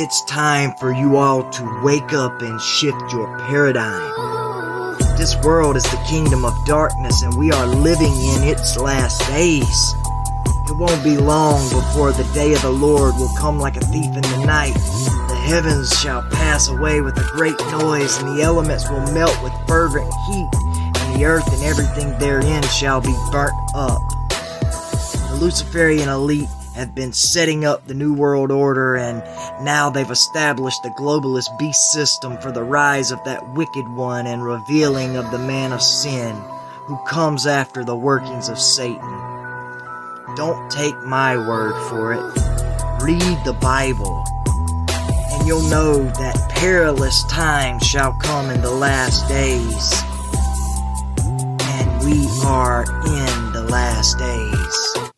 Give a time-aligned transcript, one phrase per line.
[0.00, 4.14] It's time for you all to wake up and shift your paradigm.
[5.18, 9.94] This world is the kingdom of darkness and we are living in its last days.
[10.70, 14.14] It won't be long before the day of the Lord will come like a thief
[14.14, 14.74] in the night.
[14.74, 19.52] The heavens shall pass away with a great noise, and the elements will melt with
[19.66, 20.48] fervent heat,
[21.02, 24.00] and the earth and everything therein shall be burnt up.
[24.30, 26.48] The Luciferian elite
[26.78, 29.18] have been setting up the New World Order, and
[29.64, 34.44] now they've established the globalist beast system for the rise of that wicked one and
[34.44, 36.36] revealing of the man of sin
[36.86, 39.00] who comes after the workings of Satan.
[40.36, 42.22] Don't take my word for it.
[43.02, 44.24] Read the Bible,
[45.32, 49.92] and you'll know that perilous times shall come in the last days.
[51.60, 55.17] And we are in the last days.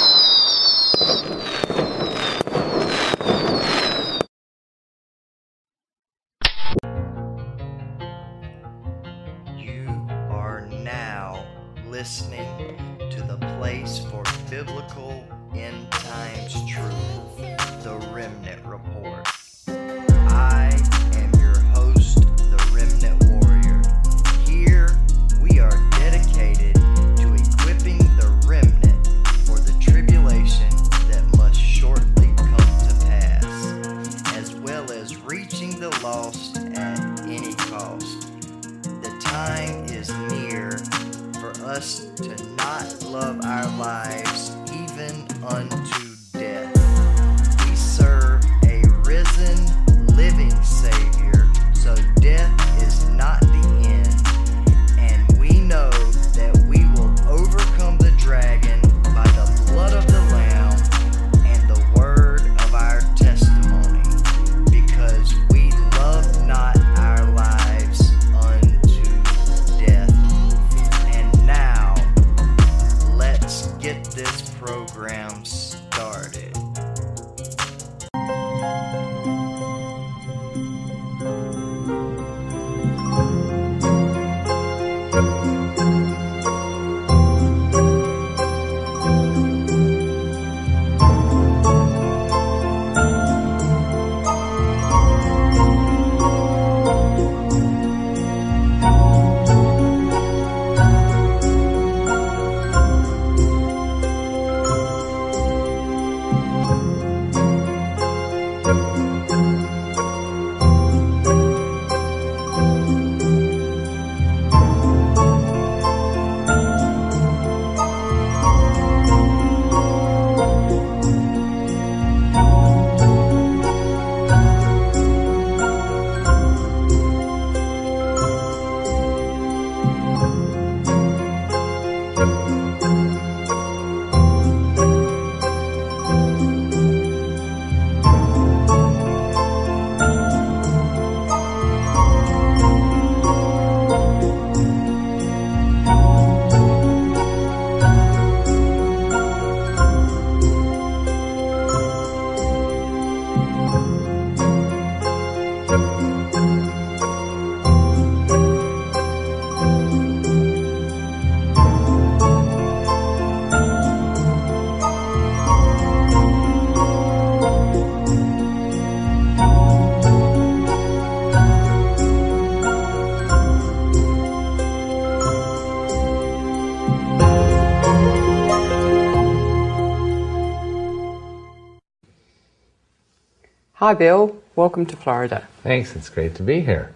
[183.81, 184.39] Hi, Bill.
[184.55, 185.47] Welcome to Florida.
[185.63, 186.93] Thanks, it's great to be here.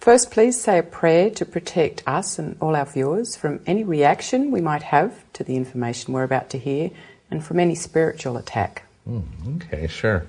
[0.00, 4.50] First, please say a prayer to protect us and all our viewers from any reaction
[4.50, 6.90] we might have to the information we're about to hear
[7.30, 8.82] and from any spiritual attack.
[9.48, 10.26] Okay, sure.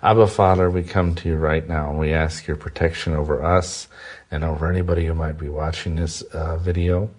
[0.00, 3.88] Abba Father, we come to you right now and we ask your protection over us
[4.30, 7.10] and over anybody who might be watching this uh, video.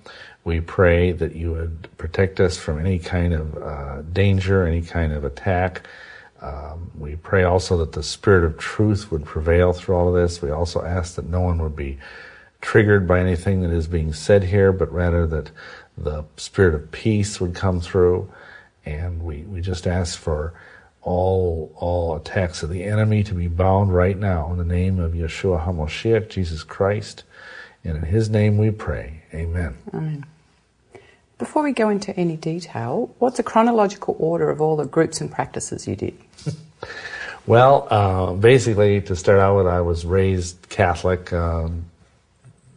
[0.46, 5.12] We pray that you would protect us from any kind of uh, danger, any kind
[5.12, 5.82] of attack.
[6.42, 10.42] Um, we pray also that the spirit of truth would prevail through all of this.
[10.42, 11.98] We also ask that no one would be
[12.62, 15.52] triggered by anything that is being said here, but rather that
[15.98, 18.30] the spirit of peace would come through.
[18.86, 20.54] And we, we just ask for
[21.02, 25.14] all all attacks of the enemy to be bound right now in the name of
[25.14, 27.24] Yeshua HaMashiach, Jesus Christ.
[27.84, 29.24] And in his name we pray.
[29.34, 29.78] Amen.
[29.94, 30.26] Amen.
[31.38, 35.32] Before we go into any detail, what's a chronological order of all the groups and
[35.32, 36.18] practices you did?
[37.48, 41.86] Well, uh, basically, to start out with, I was raised Catholic, um,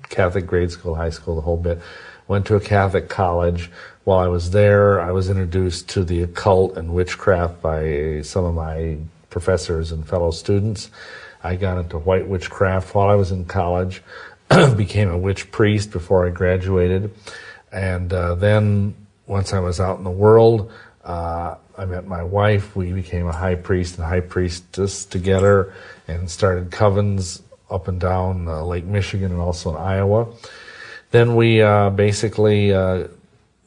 [0.08, 1.80] Catholic grade school, high school, the whole bit.
[2.28, 3.68] Went to a Catholic college.
[4.04, 8.54] While I was there, I was introduced to the occult and witchcraft by some of
[8.54, 8.98] my
[9.28, 10.88] professors and fellow students.
[11.42, 14.04] I got into white witchcraft while I was in college,
[14.76, 17.12] became a witch priest before I graduated.
[17.72, 18.94] And uh, then,
[19.26, 20.72] once I was out in the world,
[21.04, 22.76] uh, I met my wife.
[22.76, 25.72] We became a high priest and high priestess together
[26.08, 30.26] and started covens up and down uh, Lake Michigan and also in Iowa.
[31.10, 33.08] Then we uh, basically uh,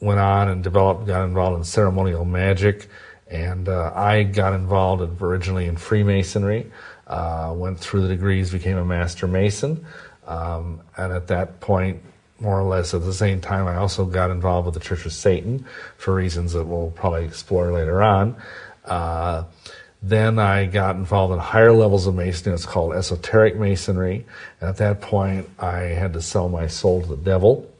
[0.00, 2.88] went on and developed, got involved in ceremonial magic,
[3.30, 6.70] and uh, I got involved originally in Freemasonry.
[7.06, 9.84] Uh, went through the degrees, became a master mason,
[10.26, 12.02] um, and at that point
[12.40, 15.12] more or less at the same time, I also got involved with the Church of
[15.12, 15.64] Satan
[15.96, 18.36] for reasons that we'll probably explore later on.
[18.84, 19.44] Uh,
[20.02, 22.54] then I got involved in higher levels of masonry.
[22.54, 24.26] It's called esoteric masonry.
[24.60, 27.70] And at that point, I had to sell my soul to the devil.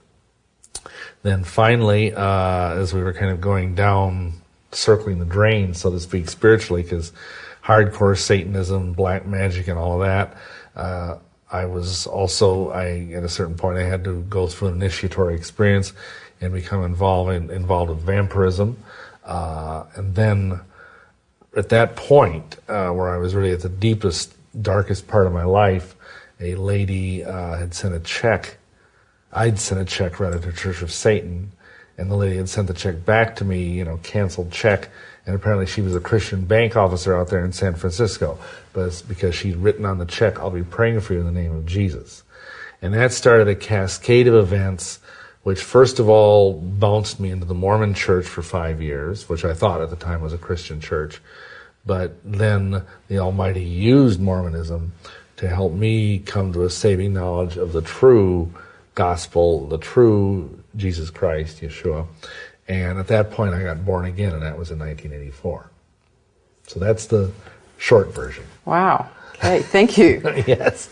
[1.23, 4.35] Then finally, uh, as we were kind of going down,
[4.73, 7.13] circling the drain, so to speak, spiritually, because
[7.63, 10.37] hardcore Satanism, black magic, and all of that,
[10.77, 11.19] uh,
[11.51, 15.35] I was also, I at a certain point, I had to go through an initiatory
[15.35, 15.93] experience
[16.41, 18.77] and become involved in, involved with vampirism,
[19.25, 20.61] uh, and then
[21.57, 25.45] at that point, uh, where I was really at the deepest, darkest part of my
[25.45, 25.95] life,
[26.41, 28.57] a lady uh, had sent a check.
[29.33, 31.53] I'd sent a check rather to Church of Satan,
[31.97, 34.89] and the lady had sent the check back to me, you know, canceled check
[35.27, 38.39] and apparently she was a Christian bank officer out there in San Francisco.
[38.73, 41.33] But it's because she'd written on the check, I'll be praying for you in the
[41.33, 42.23] name of Jesus.
[42.83, 45.01] And that started a cascade of events,
[45.43, 49.55] which first of all bounced me into the Mormon church for five years, which I
[49.55, 51.23] thought at the time was a Christian church.
[51.87, 54.93] But then the Almighty used Mormonism
[55.37, 58.53] to help me come to a saving knowledge of the true
[58.95, 62.07] gospel, the true Jesus Christ, Yeshua.
[62.69, 65.71] And at that point, I got born again, and that was in 1984.
[66.67, 67.31] So that's the
[67.77, 68.45] short version.
[68.65, 69.09] Wow.
[69.35, 70.23] Okay, thank you.
[70.47, 70.89] yes.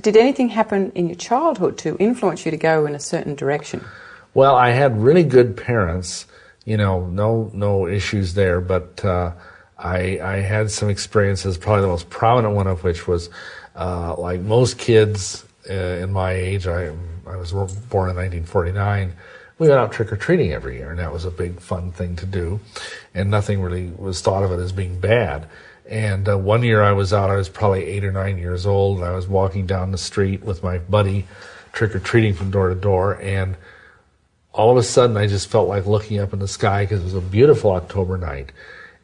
[0.00, 3.84] Did anything happen in your childhood to influence you to go in a certain direction?
[4.32, 6.26] Well, I had really good parents.
[6.64, 9.32] You know, no no issues there, but uh,
[9.78, 11.56] I I had some experiences.
[11.58, 13.30] Probably the most prominent one of which was
[13.76, 16.66] uh, like most kids uh, in my age.
[16.66, 16.92] I
[17.26, 19.12] I was born in 1949
[19.58, 22.16] we went out trick or treating every year, and that was a big fun thing
[22.16, 22.60] to do.
[23.14, 25.48] And nothing really was thought of it as being bad.
[25.88, 28.98] And uh, one year I was out, I was probably eight or nine years old,
[28.98, 31.26] and I was walking down the street with my buddy,
[31.72, 33.56] trick or treating from door to door, and
[34.52, 37.04] all of a sudden I just felt like looking up in the sky because it
[37.04, 38.52] was a beautiful October night.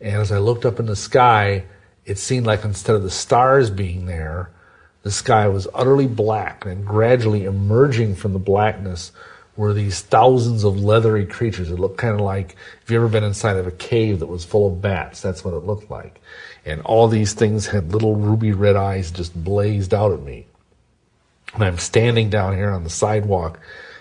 [0.00, 1.64] And as I looked up in the sky,
[2.04, 4.50] it seemed like instead of the stars being there,
[5.02, 9.12] the sky was utterly black and gradually emerging from the blackness
[9.56, 11.70] were these thousands of leathery creatures.
[11.70, 14.44] It looked kind of like if you ever been inside of a cave that was
[14.44, 16.20] full of bats, that's what it looked like.
[16.64, 20.46] And all these things had little ruby red eyes just blazed out at me.
[21.54, 23.60] And I'm standing down here on the sidewalk,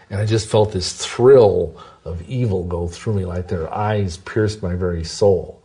[0.09, 1.75] and I just felt this thrill
[2.05, 5.61] of evil go through me like their eyes pierced my very soul.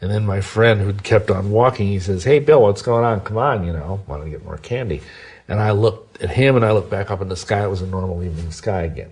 [0.00, 3.20] And then my friend who'd kept on walking, he says, Hey, Bill, what's going on?
[3.22, 5.00] Come on, you know, want to get more candy.
[5.48, 7.64] And I looked at him and I looked back up in the sky.
[7.64, 9.10] It was a normal evening sky again.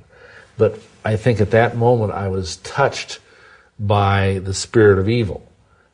[0.62, 3.18] But I think at that moment I was touched
[3.80, 5.44] by the spirit of evil.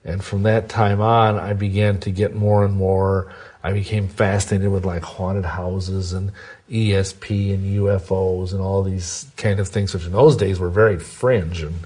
[0.05, 3.33] And from that time on, I began to get more and more.
[3.65, 6.33] I became fascinated with like haunted houses and
[6.69, 10.99] ESP and UFOs and all these kind of things, which in those days were very
[10.99, 11.77] fringe and,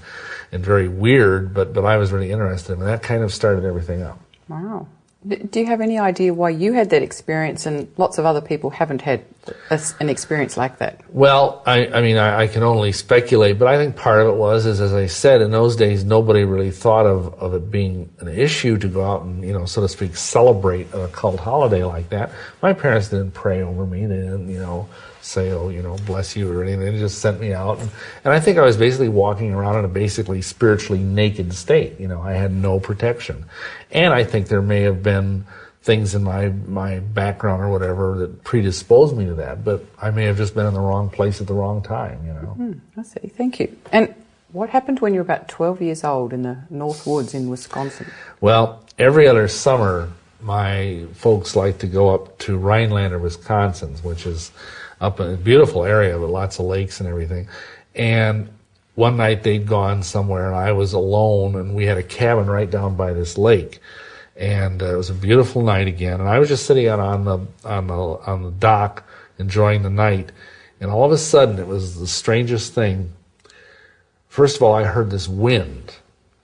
[0.51, 2.73] and very weird, but, but I was really interested.
[2.73, 4.19] And that kind of started everything up.
[4.49, 4.87] Wow.
[5.25, 8.69] Do you have any idea why you had that experience and lots of other people
[8.69, 9.23] haven't had
[9.69, 10.99] a, an experience like that?
[11.09, 14.37] Well, I, I mean, I, I, can only speculate, but I think part of it
[14.37, 18.09] was, is as I said, in those days, nobody really thought of, of it being
[18.19, 21.83] an issue to go out and, you know, so to speak, celebrate a cult holiday
[21.83, 22.31] like that.
[22.61, 24.05] My parents didn't pray over me.
[24.05, 24.89] They didn't, you know,
[25.23, 26.79] say, oh, you know, bless you or anything.
[26.81, 27.79] They just sent me out.
[27.79, 27.89] And,
[28.25, 31.99] and I think I was basically walking around in a basically spiritually naked state.
[31.99, 33.45] You know, I had no protection.
[33.91, 35.45] And I think there may have been
[35.81, 40.23] things in my, my background or whatever that predisposed me to that, but I may
[40.25, 42.55] have just been in the wrong place at the wrong time, you know.
[42.57, 43.27] Mm, I see.
[43.27, 43.77] Thank you.
[43.91, 44.15] And
[44.53, 48.09] what happened when you were about 12 years old in the North Woods in Wisconsin?
[48.39, 50.09] Well, every other summer,
[50.41, 54.51] my folks like to go up to Rhinelander, Wisconsin, which is
[55.03, 57.49] up in a beautiful area with lots of lakes and everything.
[57.93, 58.49] And
[58.95, 62.71] one night they'd gone somewhere and I was alone and we had a cabin right
[62.71, 63.79] down by this lake.
[64.37, 66.21] And uh, it was a beautiful night again.
[66.21, 69.03] And I was just sitting out on the, on the, on the dock
[69.39, 70.31] enjoying the night.
[70.79, 73.11] And all of a sudden it was the strangest thing.
[74.29, 75.95] First of all, I heard this wind,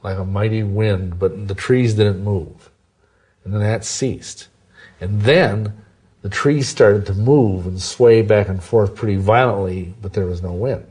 [0.03, 2.69] like a mighty wind, but the trees didn't move.
[3.45, 4.49] And then that ceased.
[4.99, 5.81] And then
[6.21, 10.41] the trees started to move and sway back and forth pretty violently, but there was
[10.41, 10.85] no wind.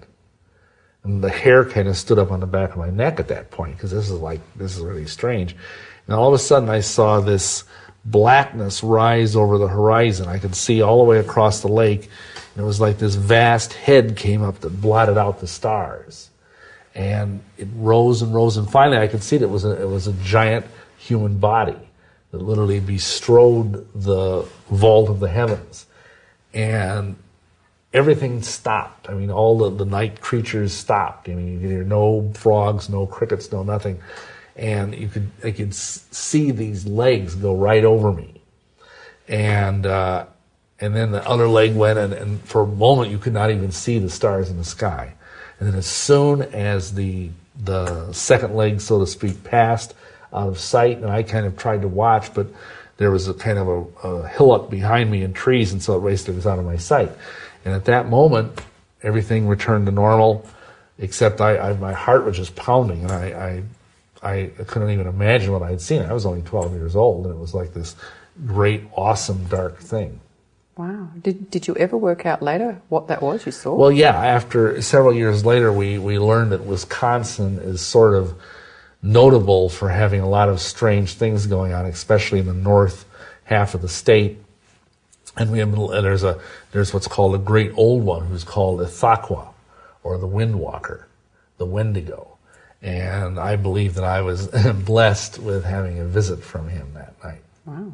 [1.04, 3.50] And the hair kind of stood up on the back of my neck at that
[3.50, 5.54] point because this is like, this is really strange.
[6.06, 7.64] And all of a sudden I saw this
[8.04, 10.28] blackness rise over the horizon.
[10.28, 12.08] I could see all the way across the lake.
[12.54, 16.30] And it was like this vast head came up that blotted out the stars.
[16.94, 18.56] And it rose and rose.
[18.56, 20.66] And finally I could see that it was a, it was a giant
[20.96, 21.87] human body
[22.30, 25.86] that literally bestrode the vault of the heavens.
[26.52, 27.16] And
[27.92, 29.08] everything stopped.
[29.08, 31.28] I mean, all the, the night creatures stopped.
[31.28, 34.00] I mean, you could hear no frogs, no crickets, no nothing.
[34.56, 38.40] And you could, I could see these legs go right over me.
[39.28, 40.26] And, uh,
[40.80, 43.70] and then the other leg went and, and for a moment you could not even
[43.70, 45.14] see the stars in the sky.
[45.58, 47.30] And then as soon as the,
[47.64, 49.94] the second leg, so to speak, passed,
[50.32, 52.46] out of sight, and I kind of tried to watch, but
[52.98, 56.00] there was a kind of a, a hillock behind me and trees, and so it
[56.00, 57.10] raced it was out of my sight.
[57.64, 58.60] And at that moment,
[59.02, 60.46] everything returned to normal,
[60.98, 63.62] except I, I my heart was just pounding, and I,
[64.22, 66.02] I, I couldn't even imagine what I had seen.
[66.02, 67.94] I was only 12 years old, and it was like this
[68.46, 70.20] great, awesome, dark thing.
[70.76, 71.08] Wow.
[71.20, 73.74] Did, did you ever work out later what that was you saw?
[73.74, 74.14] Well, yeah.
[74.14, 78.34] After several years later, we, we learned that Wisconsin is sort of
[79.02, 83.04] notable for having a lot of strange things going on, especially in the north
[83.44, 84.38] half of the state.
[85.36, 86.40] And we have, and there's a
[86.72, 89.48] there's what's called a great old one who's called Ithaqua,
[90.02, 91.04] or the Windwalker,
[91.58, 92.38] the Wendigo.
[92.80, 94.46] And I believe that I was
[94.84, 97.42] blessed with having a visit from him that night.
[97.66, 97.92] Wow.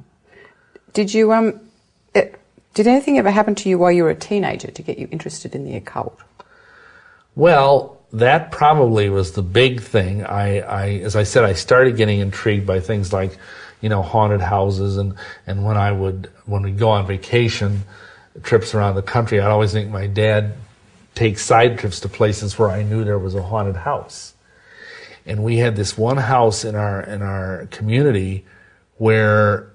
[0.92, 1.60] Did you um
[2.14, 2.38] it,
[2.74, 5.54] did anything ever happen to you while you were a teenager to get you interested
[5.54, 6.18] in the occult?
[7.34, 10.24] Well, that probably was the big thing.
[10.24, 13.36] I, I, as I said, I started getting intrigued by things like,
[13.80, 15.14] you know, haunted houses, and
[15.46, 17.82] and when I would when we go on vacation,
[18.42, 20.54] trips around the country, I'd always think my dad
[21.14, 24.34] take side trips to places where I knew there was a haunted house.
[25.26, 28.44] And we had this one house in our in our community
[28.98, 29.70] where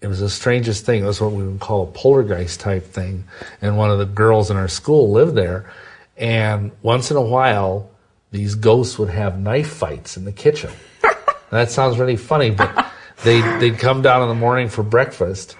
[0.00, 1.02] it was the strangest thing.
[1.02, 3.24] It was what we would call a poltergeist type thing.
[3.62, 5.70] And one of the girls in our school lived there.
[6.16, 7.90] And once in a while,
[8.30, 10.70] these ghosts would have knife fights in the kitchen.
[11.50, 12.86] that sounds really funny, but
[13.22, 15.56] they they'd come down in the morning for breakfast,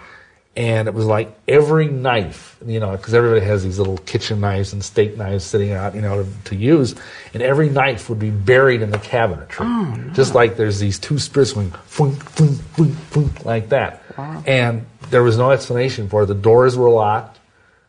[0.56, 4.72] and it was like every knife, you know, because everybody has these little kitchen knives
[4.72, 6.94] and steak knives sitting out, you know, to, to use,
[7.32, 10.12] and every knife would be buried in the cabinetry, oh, no.
[10.12, 14.42] just like there's these two spirits going funk, funk, funk, funk, like that, wow.
[14.46, 16.26] and there was no explanation for it.
[16.26, 17.38] The doors were locked.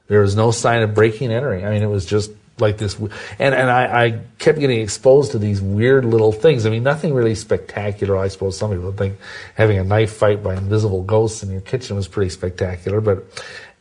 [0.08, 1.66] There was no sign of breaking and entering.
[1.66, 5.40] I mean, it was just like this, and and I, I, kept getting exposed to
[5.40, 6.66] these weird little things.
[6.66, 8.18] I mean, nothing really spectacular.
[8.18, 9.18] I suppose some people think
[9.56, 13.26] having a knife fight by invisible ghosts in your kitchen was pretty spectacular, but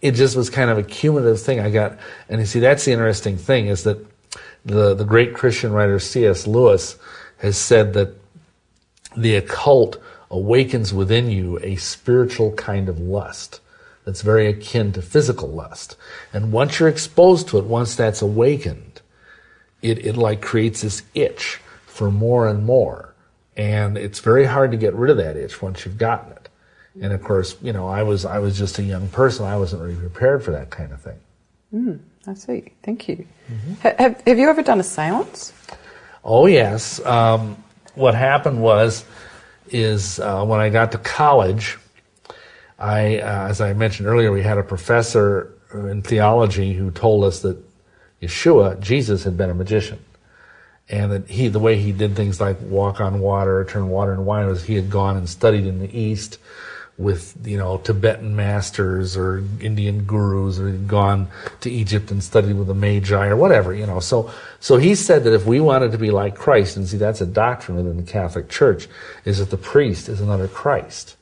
[0.02, 1.60] it just was kind of a cumulative thing.
[1.60, 4.04] I got, and you see, that's the interesting thing is that
[4.64, 6.46] the the great Christian writer C.S.
[6.46, 6.96] Lewis
[7.38, 8.14] has said that
[9.16, 10.00] the occult
[10.30, 13.60] awakens within you a spiritual kind of lust
[14.04, 15.96] that's very akin to physical lust.
[16.32, 19.00] And once you're exposed to it, once that's awakened,
[19.82, 23.14] it, it like creates this itch for more and more.
[23.56, 26.48] And it's very hard to get rid of that itch once you've gotten it.
[27.00, 29.46] And of course, you know, I was I was just a young person.
[29.46, 31.18] I wasn't really prepared for that kind of thing.
[31.74, 32.72] Mm, I see.
[32.84, 33.26] Thank you.
[33.50, 33.74] Mm-hmm.
[34.02, 35.52] Have, have you ever done a séance?
[36.22, 37.04] Oh yes.
[37.04, 37.56] Um,
[37.94, 39.04] what happened was,
[39.70, 41.78] is uh, when I got to college,
[42.78, 47.40] I, uh, as I mentioned earlier, we had a professor in theology who told us
[47.40, 47.56] that
[48.22, 49.98] Yeshua, Jesus, had been a magician.
[50.88, 54.22] And that he, the way he did things like walk on water, turn water into
[54.22, 56.38] wine, was he had gone and studied in the East
[56.98, 61.28] with, you know, Tibetan masters or Indian gurus, or he'd gone
[61.60, 63.98] to Egypt and studied with the Magi or whatever, you know.
[63.98, 67.20] So, so he said that if we wanted to be like Christ, and see, that's
[67.20, 68.86] a doctrine within the Catholic Church,
[69.24, 71.16] is that the priest is another Christ.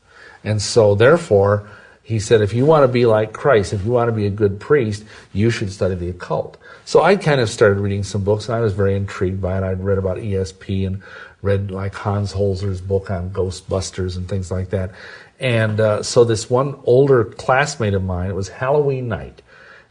[0.45, 1.69] And so, therefore,
[2.03, 4.31] he said, if you want to be like Christ, if you want to be a
[4.31, 6.57] good priest, you should study the occult.
[6.85, 9.63] So I kind of started reading some books, and I was very intrigued by it.
[9.63, 11.03] I'd read about ESP and
[11.43, 14.91] read like Hans Holzer's book on Ghostbusters and things like that.
[15.39, 19.43] And uh, so this one older classmate of mine, it was Halloween night,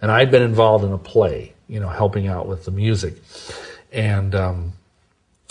[0.01, 3.15] and I'd been involved in a play, you know, helping out with the music.
[3.91, 4.73] And um,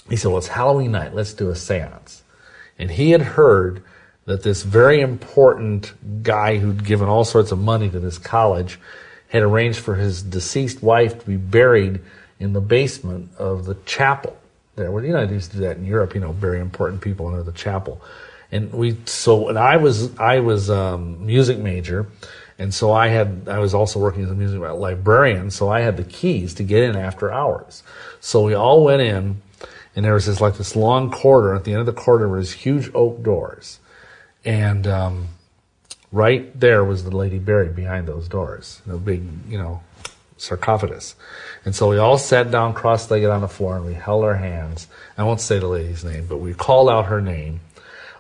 [0.09, 1.15] he said, Well, it's Halloween night.
[1.15, 2.23] Let's do a seance.
[2.79, 3.83] And he had heard
[4.27, 8.79] that this very important guy who'd given all sorts of money to this college
[9.29, 12.01] had arranged for his deceased wife to be buried
[12.39, 14.37] in the basement of the chapel
[14.77, 14.91] there.
[14.91, 17.27] Well, you know, they used to do that in Europe, you know, bury important people
[17.27, 18.01] under the chapel.
[18.53, 22.07] And we, so, and I was, I was, um, music major.
[22.59, 25.51] And so I had, I was also working as a music librarian.
[25.51, 27.83] So I had the keys to get in after hours.
[28.21, 29.41] So we all went in
[29.97, 31.55] and there was this like this long corridor.
[31.55, 33.80] At the end of the corridor was huge oak doors.
[34.45, 35.29] And, um,
[36.13, 38.83] right there was the lady buried behind those doors.
[38.87, 39.83] The big, you know,
[40.37, 41.15] sarcophagus.
[41.65, 44.89] And so we all sat down cross-legged on the floor and we held our hands.
[45.19, 47.61] I won't say the lady's name, but we called out her name.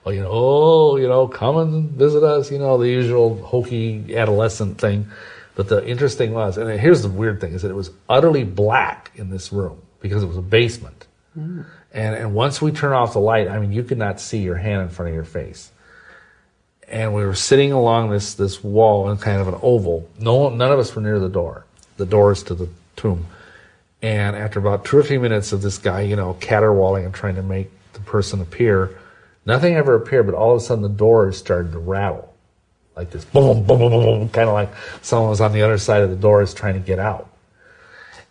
[0.04, 4.16] Oh, you know, oh, you know, come and visit us, you know, the usual hokey
[4.16, 5.08] adolescent thing.
[5.56, 9.10] But the interesting was, and here's the weird thing, is that it was utterly black
[9.16, 11.06] in this room because it was a basement.
[11.38, 11.66] Mm.
[11.92, 14.56] And, and once we turned off the light, I mean, you could not see your
[14.56, 15.70] hand in front of your face.
[16.90, 20.09] And we were sitting along this, this wall in kind of an oval.
[20.18, 21.64] No, none of us were near the door,
[21.97, 23.26] the doors to the tomb.
[24.02, 27.37] And after about two or three minutes of this guy, you know, caterwauling and trying
[27.37, 28.99] to make the person appear,
[29.47, 32.35] nothing ever appeared, but all of a sudden the doors started to rattle.
[32.97, 34.70] Like this boom, boom, boom, boom, boom kind of like
[35.00, 37.28] someone was on the other side of the doors trying to get out.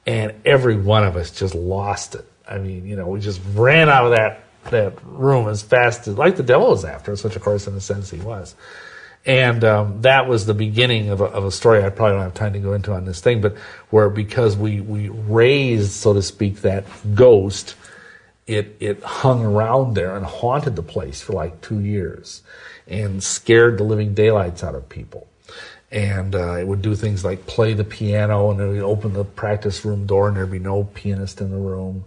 [0.05, 2.25] And every one of us just lost it.
[2.47, 6.17] I mean, you know, we just ran out of that that room as fast as
[6.17, 8.55] like the devil was after us, which of course in a sense he was.
[9.25, 12.33] And um, that was the beginning of a, of a, story I probably don't have
[12.33, 13.57] time to go into on this thing, but
[13.89, 16.85] where because we, we raised, so to speak, that
[17.15, 17.75] ghost,
[18.47, 22.43] it, it hung around there and haunted the place for like two years
[22.87, 25.27] and scared the living daylights out of people.
[25.91, 29.25] And uh, it would do things like play the piano and it would open the
[29.25, 32.05] practice room door and there'd be no pianist in the room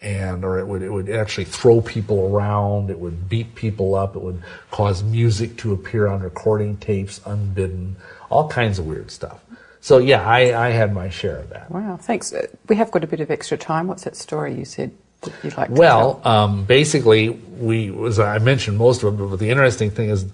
[0.00, 4.14] and or it would it would actually throw people around it would beat people up
[4.14, 4.40] it would
[4.70, 7.96] cause music to appear on recording tapes unbidden
[8.30, 9.40] all kinds of weird stuff.
[9.80, 11.70] So yeah i i had my share of that.
[11.70, 12.32] Wow thanks.
[12.32, 13.88] Uh, we have got a bit of extra time.
[13.88, 18.38] What's that story you said that you'd like to well um, basically we as i
[18.38, 20.26] mentioned most of it but the interesting thing is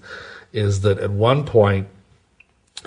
[0.53, 1.87] is that at one point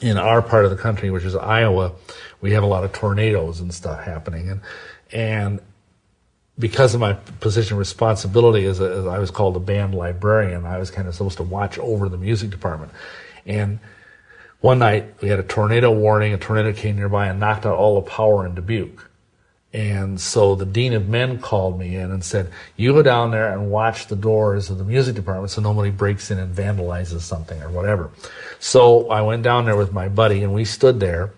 [0.00, 1.92] in our part of the country which is iowa
[2.40, 4.60] we have a lot of tornadoes and stuff happening and
[5.12, 5.60] and
[6.58, 10.78] because of my position responsibility as, a, as, I was called a band librarian, I
[10.78, 12.92] was kind of supposed to watch over the music department.
[13.46, 13.78] And
[14.60, 16.34] one night we had a tornado warning.
[16.34, 19.08] A tornado came nearby and knocked out all the power in Dubuque.
[19.72, 23.52] And so the dean of men called me in and said, "You go down there
[23.52, 27.62] and watch the doors of the music department so nobody breaks in and vandalizes something
[27.62, 28.10] or whatever."
[28.58, 31.32] So I went down there with my buddy and we stood there,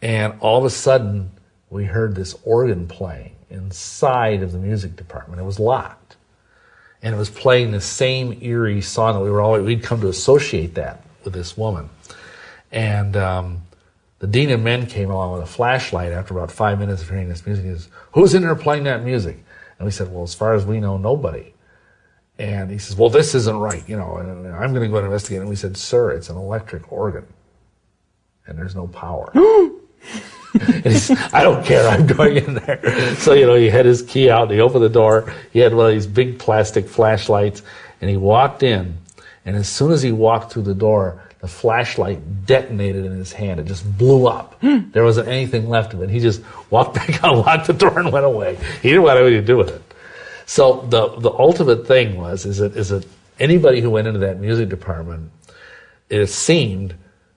[0.00, 1.30] and all of a sudden
[1.74, 5.40] we heard this organ playing inside of the music department.
[5.40, 6.14] It was locked.
[7.02, 10.08] And it was playing the same eerie song that we were always, we'd come to
[10.08, 11.90] associate that with this woman.
[12.70, 13.62] And um,
[14.20, 17.28] the dean of men came along with a flashlight after about five minutes of hearing
[17.28, 17.64] this music.
[17.64, 19.44] He says, Who's in there playing that music?
[19.78, 21.54] And we said, Well, as far as we know, nobody.
[22.38, 25.06] And he says, Well, this isn't right, you know, and I'm going to go and
[25.06, 25.40] investigate.
[25.40, 27.26] And we said, Sir, it's an electric organ.
[28.46, 29.32] And there's no power.
[30.84, 33.16] and he I don't care, I'm going in there.
[33.16, 35.86] So, you know, he had his key out, he opened the door, he had one
[35.86, 37.62] of these big plastic flashlights,
[38.00, 38.98] and he walked in,
[39.44, 43.60] and as soon as he walked through the door, the flashlight detonated in his hand.
[43.60, 44.54] It just blew up.
[44.62, 44.90] Hmm.
[44.92, 46.08] There wasn't anything left of it.
[46.08, 48.56] He just walked back out, locked the door, and went away.
[48.80, 49.82] He didn't know what to do with it.
[50.46, 53.06] So the the ultimate thing was is that is that
[53.38, 55.30] anybody who went into that music department,
[56.08, 56.94] it seemed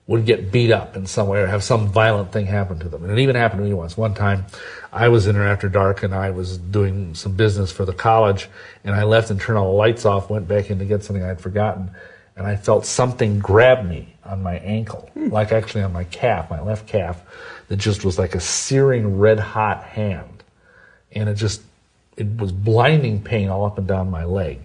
[0.08, 3.04] would get beat up in some way or have some violent thing happen to them.
[3.04, 3.96] And it even happened to me once.
[3.96, 4.46] One time,
[4.90, 8.48] I was in there after dark and I was doing some business for the college
[8.84, 11.22] and I left and turned all the lights off, went back in to get something
[11.22, 11.90] I'd forgotten,
[12.36, 15.28] and I felt something grab me on my ankle, hmm.
[15.28, 17.20] like actually on my calf, my left calf,
[17.68, 20.42] that just was like a searing red hot hand.
[21.12, 21.60] And it just,
[22.16, 24.60] it was blinding pain all up and down my leg.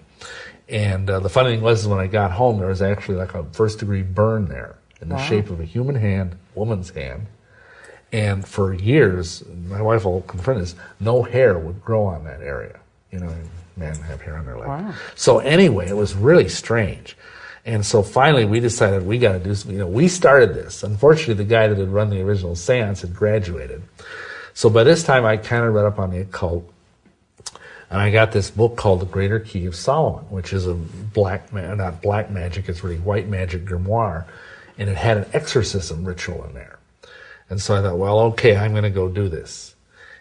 [0.70, 3.34] And uh, the funny thing was, is when I got home, there was actually like
[3.34, 5.22] a first degree burn there in the wow.
[5.22, 7.28] shape of a human hand, woman's hand.
[8.12, 12.80] And for years, my wife will confront this, no hair would grow on that area.
[13.12, 13.36] You know,
[13.76, 14.68] men have hair on their leg.
[14.68, 14.94] Wow.
[15.16, 17.18] So anyway, it was really strange.
[17.66, 19.76] And so finally we decided we got to do something.
[19.76, 20.84] You know, we started this.
[20.84, 23.84] Unfortunately, the guy that had run the original seance had graduated.
[24.54, 26.70] So by this time, I kind of read up on the occult.
[27.90, 31.52] And I got this book called The Greater Key of Solomon, which is a black,
[31.54, 34.26] man not black magic, it's really white magic grimoire
[34.78, 36.80] and it had an exorcism ritual in there.
[37.50, 39.76] And so I thought, well, okay, I'm going to go do this.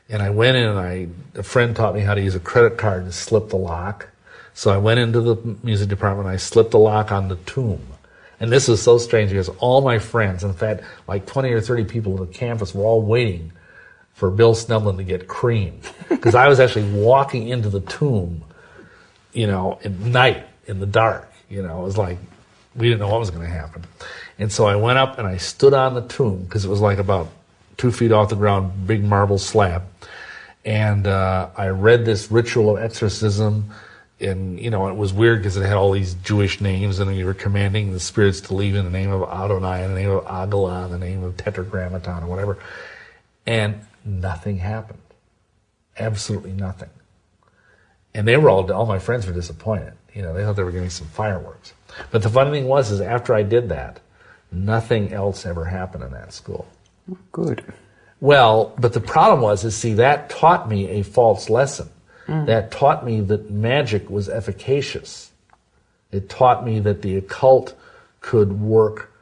[0.08, 2.76] And I went in and I, a friend taught me how to use a credit
[2.76, 4.08] card to slip the lock.
[4.54, 7.80] So I went into the music department and I slipped the lock on the tomb.
[8.38, 11.84] And this was so strange because all my friends, in fact, like 20 or 30
[11.84, 13.52] people on the campus were all waiting
[14.14, 15.80] for Bill Schnoebelen to get cream.
[16.08, 18.44] Because I was actually walking into the tomb,
[19.32, 21.32] you know, at night in the dark.
[21.48, 22.18] You know, it was like
[22.76, 23.82] we didn't know what was going to happen.
[24.38, 26.98] And so I went up and I stood on the tomb because it was like
[26.98, 27.28] about
[27.76, 29.82] two feet off the ground, big marble slab.
[30.64, 33.70] And uh, I read this ritual of exorcism.
[34.20, 37.26] And, you know, it was weird because it had all these Jewish names and you
[37.26, 40.24] were commanding the spirits to leave in the name of Adonai, in the name of
[40.24, 42.58] Agala, in the name of Tetragrammaton or whatever.
[43.46, 45.00] And nothing happened.
[45.98, 46.90] Absolutely nothing.
[48.14, 49.94] And they were all, all my friends were disappointed.
[50.14, 51.72] You know, they thought they were getting some fireworks.
[52.10, 54.00] But the funny thing was, is after I did that,
[54.52, 56.66] nothing else ever happened in that school.
[57.32, 57.64] Good.
[58.20, 61.88] Well, but the problem was, is see, that taught me a false lesson.
[62.26, 62.46] Mm.
[62.46, 65.32] That taught me that magic was efficacious.
[66.12, 67.74] It taught me that the occult
[68.20, 69.12] could work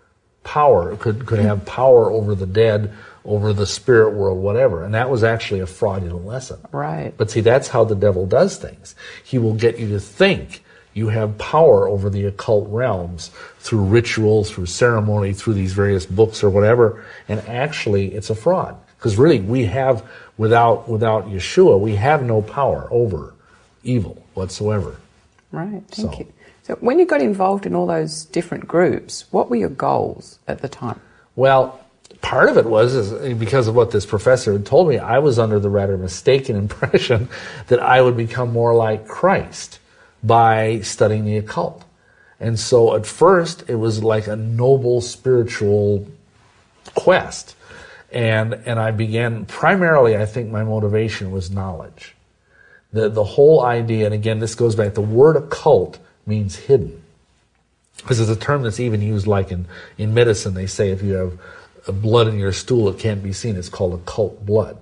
[0.44, 2.92] power, could, could have power over the dead,
[3.24, 4.84] over the spirit world, whatever.
[4.84, 6.60] And that was actually a fraudulent lesson.
[6.72, 7.14] Right.
[7.16, 8.94] But see, that's how the devil does things.
[9.24, 10.62] He will get you to think
[10.92, 16.42] you have power over the occult realms through ritual, through ceremony, through these various books
[16.42, 17.04] or whatever.
[17.28, 18.76] And actually, it's a fraud.
[18.96, 20.04] Because really, we have,
[20.38, 23.34] without, without Yeshua, we have no power over
[23.84, 24.96] evil whatsoever.
[25.52, 25.82] Right.
[25.88, 26.26] Thank So- you.
[26.62, 30.60] So, when you got involved in all those different groups, what were your goals at
[30.62, 31.00] the time?
[31.34, 31.80] Well,
[32.20, 34.98] part of it was is because of what this professor had told me.
[34.98, 37.28] I was under the rather mistaken impression
[37.68, 39.78] that I would become more like Christ
[40.22, 41.82] by studying the occult.
[42.40, 46.06] And so at first it was like a noble spiritual
[46.94, 47.54] quest.
[48.10, 52.16] And and I began primarily I think my motivation was knowledge.
[52.92, 57.02] The the whole idea, and again this goes back, the word occult means hidden.
[57.98, 59.66] Because it's a term that's even used like in,
[59.98, 60.54] in medicine.
[60.54, 61.38] They say if you have
[62.02, 63.56] blood in your stool it can't be seen.
[63.56, 64.78] It's called occult blood.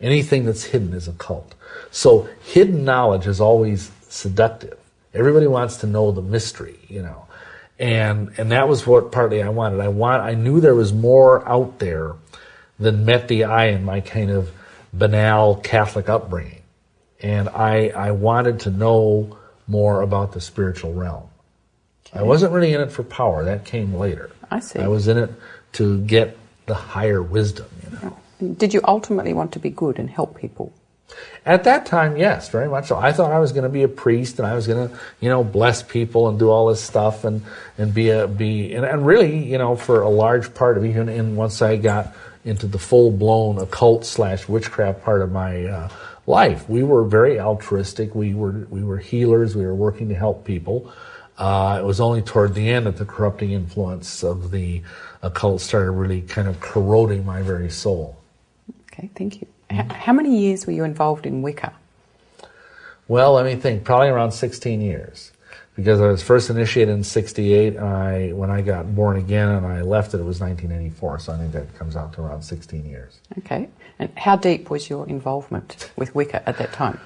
[0.00, 1.54] Anything that's hidden is occult.
[1.90, 4.78] So hidden knowledge is always seductive
[5.14, 7.26] everybody wants to know the mystery you know
[7.78, 11.46] and and that was what partly i wanted i want i knew there was more
[11.48, 12.14] out there
[12.78, 14.50] than met the eye in my kind of
[14.92, 16.62] banal catholic upbringing
[17.20, 21.28] and i i wanted to know more about the spiritual realm
[22.14, 23.44] I wasn't really in it for power.
[23.44, 24.30] That came later.
[24.50, 24.78] I see.
[24.78, 25.30] I was in it
[25.74, 28.54] to get the higher wisdom, you know.
[28.54, 30.72] Did you ultimately want to be good and help people?
[31.46, 32.96] At that time, yes, very much so.
[32.96, 35.28] I thought I was going to be a priest and I was going to, you
[35.28, 37.42] know, bless people and do all this stuff and,
[37.76, 41.08] and be a, be, and, and really, you know, for a large part of even
[41.08, 42.14] in once I got
[42.44, 45.88] into the full blown occult slash witchcraft part of my, uh,
[46.26, 48.14] life, we were very altruistic.
[48.14, 49.54] We were, we were healers.
[49.54, 50.92] We were working to help people.
[51.36, 54.82] Uh, it was only toward the end that the corrupting influence of the
[55.22, 58.16] occult started really kind of corroding my very soul.
[58.92, 59.46] Okay, thank you.
[59.74, 61.72] How many years were you involved in Wicca?
[63.08, 63.84] Well, let me think.
[63.84, 65.32] Probably around 16 years,
[65.76, 67.76] because I was first initiated in '68.
[67.76, 71.18] And I, when I got born again, and I left it, it was 1984.
[71.18, 73.18] So I think that comes out to around 16 years.
[73.38, 73.68] Okay.
[73.98, 76.98] And how deep was your involvement with Wicca at that time?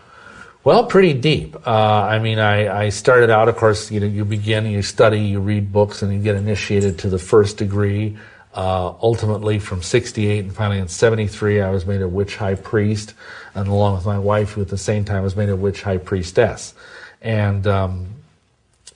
[0.64, 1.56] Well, pretty deep.
[1.66, 5.20] Uh, I mean, I, I started out, of course, you know, you begin, you study,
[5.20, 8.18] you read books, and you get initiated to the first degree.
[8.54, 13.14] Uh, ultimately, from 68 and finally in 73, I was made a witch high priest,
[13.54, 15.98] and along with my wife, who at the same time was made a witch high
[15.98, 16.74] priestess.
[17.20, 18.06] And um,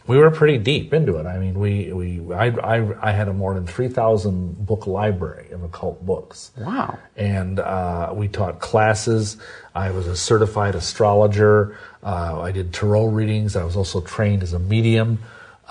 [0.06, 1.26] we were pretty deep into it.
[1.26, 5.62] I mean, we, we I, I, I had a more than 3,000 book library of
[5.62, 6.98] occult books Wow.
[7.16, 9.36] and uh, we taught classes.
[9.74, 11.78] I was a certified astrologer.
[12.02, 13.54] Uh, I did tarot readings.
[13.54, 15.20] I was also trained as a medium,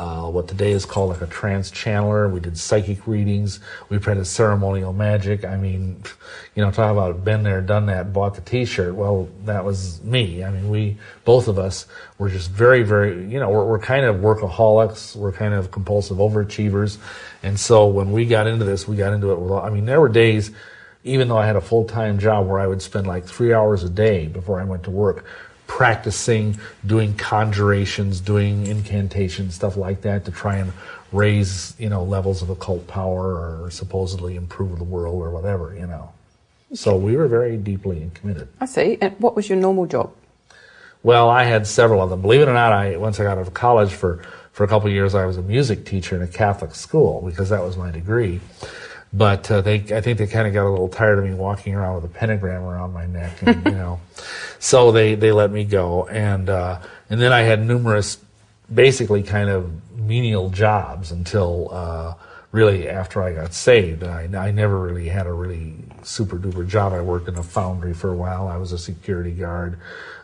[0.02, 2.32] uh, what today is called like a trance channeler.
[2.32, 3.60] We did psychic readings.
[3.88, 5.46] We practiced ceremonial magic.
[5.46, 6.02] I mean,
[6.56, 8.96] you know, talk about been there, done that, bought the T-shirt.
[8.96, 10.44] Well, that was me.
[10.44, 11.86] I mean, we both of us
[12.18, 15.16] were just very, very, you know, we're, we're kind of workaholics.
[15.16, 16.98] We're kind of compulsive overachievers,
[17.44, 19.52] and so when we got into this, we got into it with.
[19.52, 20.50] I mean, there were days
[21.04, 23.84] even though I had a full time job where I would spend like three hours
[23.84, 25.26] a day before I went to work
[25.72, 30.74] practicing, doing conjurations, doing incantations, stuff like that to try and
[31.14, 35.88] raise, you know, levels of occult power or supposedly improve the world or whatever, you
[35.88, 36.12] know.
[36.74, 38.50] So we were very deeply committed.
[38.60, 38.98] I see.
[39.00, 40.14] And what was your normal job?
[41.04, 42.22] Well, I had several of them.
[42.22, 44.88] Believe it or not, I once I got out of college for for a couple
[44.90, 47.92] of years, I was a music teacher in a Catholic school because that was my
[47.92, 48.42] degree.
[49.14, 51.76] But uh, they I think they kind of got a little tired of me walking
[51.76, 54.00] around with a pentagram around my neck, and, you know,
[54.60, 58.18] so they they let me go, and uh, and then I had numerous,
[58.74, 62.14] basically kind of menial jobs until uh,
[62.52, 64.04] really after I got saved.
[64.04, 66.94] I, I never really had a really super duper job.
[66.94, 68.48] I worked in a foundry for a while.
[68.48, 69.80] I was a security guard.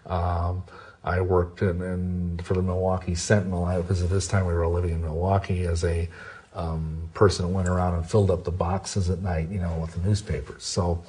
[0.05, 0.63] Um,
[1.03, 4.91] I worked in, in, for the Milwaukee Sentinel because at this time we were living
[4.91, 6.09] in Milwaukee as a
[6.57, 9.93] um, person that went around and filled up the boxes at night, you know, with
[9.93, 10.63] the newspapers.
[10.63, 11.01] So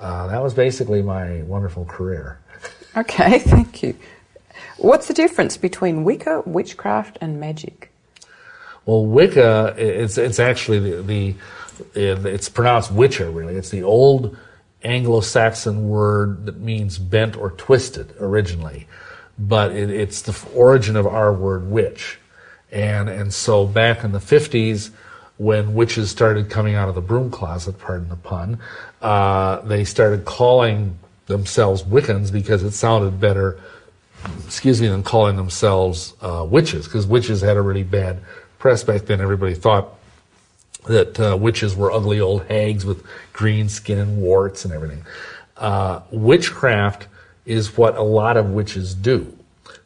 [0.00, 2.40] uh, that was basically my wonderful career.
[2.96, 3.96] Okay, thank you.
[4.76, 7.90] What's the difference between Wicca, witchcraft, and magic?
[8.86, 11.34] Well, Wicca, it's it's actually the, the
[12.00, 13.56] it's pronounced witcher really.
[13.56, 14.36] It's the old
[14.84, 18.86] Anglo-Saxon word that means bent or twisted originally,
[19.38, 22.20] but it, it's the origin of our word witch,
[22.74, 24.90] and and so back in the fifties,
[25.38, 28.58] when witches started coming out of the broom closet, pardon the pun,
[29.00, 33.58] uh, they started calling themselves Wiccans because it sounded better,
[34.44, 38.20] excuse me, than calling themselves uh, witches because witches had a really bad
[38.58, 39.90] press back then, everybody thought
[40.86, 45.04] that uh, witches were ugly old hags with green skin and warts and everything.
[45.56, 47.06] Uh, witchcraft
[47.46, 49.36] is what a lot of witches do,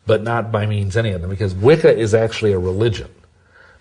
[0.09, 3.11] but not by means any of them, because Wicca is actually a religion.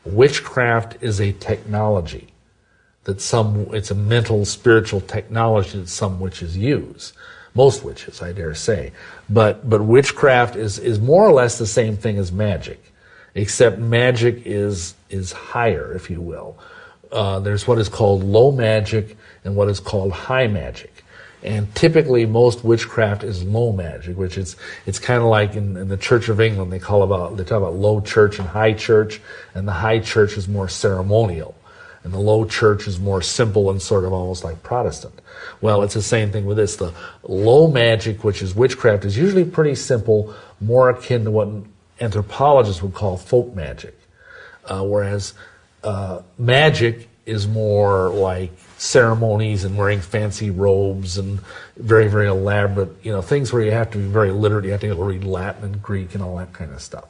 [0.05, 2.27] Witchcraft is a technology
[3.05, 7.13] that some, it's a mental, spiritual technology that some witches use.
[7.55, 8.91] Most witches, I dare say.
[9.29, 12.87] But, but witchcraft is, is more or less the same thing as magic
[13.37, 16.57] except magic is is higher, if you will.
[17.11, 20.96] Uh, there's what is called low magic and what is called high magic.
[21.47, 25.87] And typically, most witchcraft is low magic, which is it's kind of like in, in,
[25.87, 29.21] the Church of England they call about they talk about low church and high church,
[29.55, 31.55] and the high church is more ceremonial,
[32.03, 35.21] and the low church is more simple and sort of almost like Protestant.
[35.61, 36.75] Well, it's the same thing with this.
[36.75, 41.47] The low magic, which is witchcraft, is usually pretty simple, more akin to what
[42.01, 43.97] anthropologists would call folk magic,
[44.65, 45.33] uh, whereas
[45.85, 51.39] uh, magic is more like ceremonies and wearing fancy robes and
[51.75, 54.65] very, very elaborate, you know, things where you have to be very literate.
[54.65, 56.81] You have to be able to read Latin and Greek and all that kind of
[56.81, 57.05] stuff.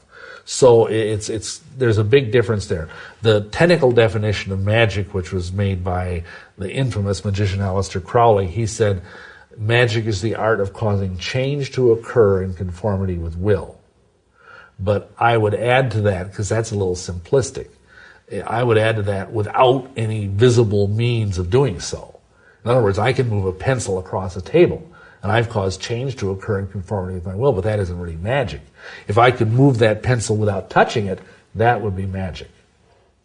[0.46, 2.88] So it's, it's, there's a big difference there.
[3.22, 6.24] The technical definition of magic, which was made by
[6.58, 9.02] the infamous magician Aleister Crowley, he said,
[9.58, 13.78] magic is the art of causing change to occur in conformity with will.
[14.80, 17.68] But I would add to that, because that's a little simplistic,
[18.46, 22.20] I would add to that without any visible means of doing so.
[22.66, 24.86] In other words, I can move a pencil across a table,
[25.24, 28.18] and I've caused change to occur in conformity with my will, but that isn't really
[28.18, 28.62] magic.
[29.08, 31.20] If I could move that pencil without touching it,
[31.56, 32.50] that would be magic.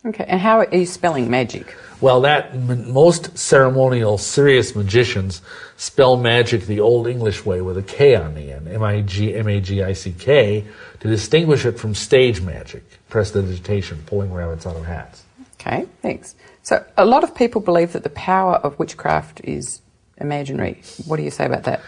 [0.05, 1.77] Okay, and how are you spelling magic?
[2.01, 5.43] Well, that most ceremonial, serious magicians
[5.77, 10.65] spell magic the old English way with a K on the end, M-I-G, M-A-G-I-C-K,
[10.99, 15.23] to distinguish it from stage magic, prestidigitation, pulling rabbits out of hats.
[15.61, 16.35] Okay, thanks.
[16.65, 19.81] So a lot of people believe that the power of witchcraft is
[20.19, 20.83] imaginary.
[21.07, 21.81] What do you say about that?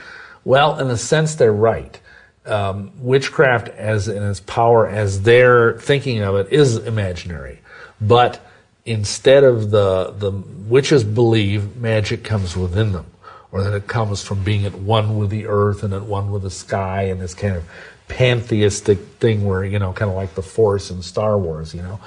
[0.45, 1.99] Well, in a sense, they're right.
[2.47, 7.61] Um, witchcraft, as in its power, as they're thinking of it, is imaginary.
[8.01, 8.45] But
[8.85, 13.07] instead of the, the witches believe magic comes within them,
[13.53, 16.43] or that it comes from being at one with the earth and at one with
[16.43, 17.65] the sky and this kind of
[18.09, 22.01] pantheistic thing where, you know, kind of like the Force in Star Wars, you know.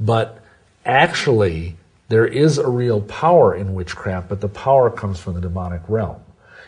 [0.00, 0.42] But
[0.84, 1.76] actually,
[2.08, 6.20] there is a real power in witchcraft, but the power comes from the demonic realm.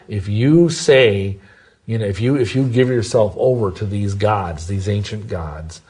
[0.09, 1.38] If you say,
[1.87, 5.80] you know, if you if you give yourself over to these gods, these ancient gods,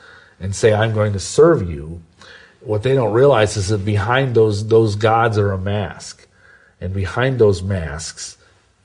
[0.40, 2.02] and say, I'm going to serve you,
[2.60, 6.26] what they don't realize is that behind those those gods are a mask,
[6.80, 8.36] and behind those masks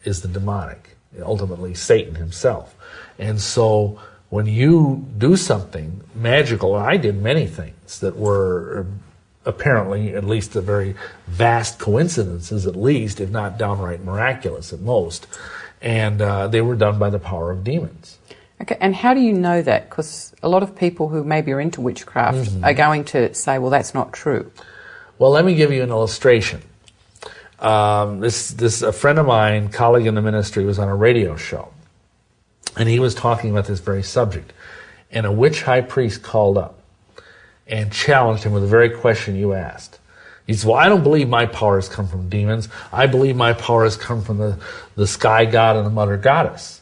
[0.03, 2.75] is the demonic, ultimately Satan himself.
[3.17, 8.85] And so when you do something magical, I did many things that were
[9.45, 10.95] apparently at least a very
[11.27, 15.27] vast coincidences, at least, if not downright miraculous at most.
[15.81, 18.17] And uh, they were done by the power of demons.
[18.61, 19.84] Okay, and how do you know that?
[19.95, 22.65] Because a lot of people who maybe are into witchcraft mm-hmm.
[22.65, 24.51] are going to say, well, that's not true.
[25.17, 26.61] Well, let me give you an illustration.
[27.59, 31.37] Um, this, this, a friend of mine, colleague in the ministry, was on a radio
[31.37, 31.71] show,
[32.75, 34.51] and he was talking about this very subject.
[35.11, 36.77] And a witch high priest called up
[37.65, 39.99] and challenged him with the very question you asked.
[40.45, 42.67] He said, Well, I don't believe my powers come from demons.
[42.91, 44.59] I believe my powers come from the,
[44.95, 46.81] the sky god and the mother goddess.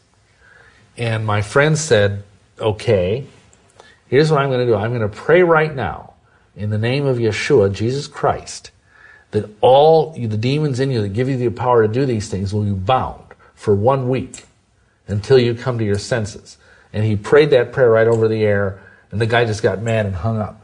[0.98, 2.24] And my friend said,
[2.60, 3.26] Okay,
[4.08, 4.76] here's what I'm going to do.
[4.76, 6.14] I'm going to pray right now
[6.56, 8.70] in the name of Yeshua, Jesus Christ,
[9.32, 12.54] that all the demons in you that give you the power to do these things
[12.54, 13.24] will be bound
[13.56, 14.46] for one week
[15.08, 16.58] until you come to your senses.
[16.94, 20.06] And he prayed that prayer right over the air, and the guy just got mad
[20.06, 20.64] and hung up.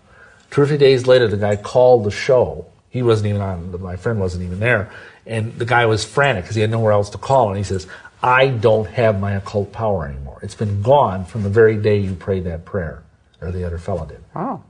[0.52, 2.68] Two or three days later, the guy called the show.
[2.92, 4.92] He wasn't even on, my friend wasn't even there.
[5.26, 7.50] And the guy was frantic because he had nowhere else to call.
[7.50, 7.88] And he says,
[8.22, 10.40] I don't have my occult power anymore.
[10.42, 13.04] It's been gone from the very day you prayed that prayer,
[13.42, 14.24] or the other fellow did.
[14.36, 14.62] Oh.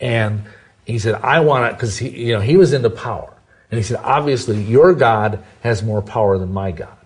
[0.00, 0.44] And
[0.84, 3.32] he said, I want it, because he, you know, he was into power.
[3.70, 6.96] And he said, obviously, your God has more power than my God.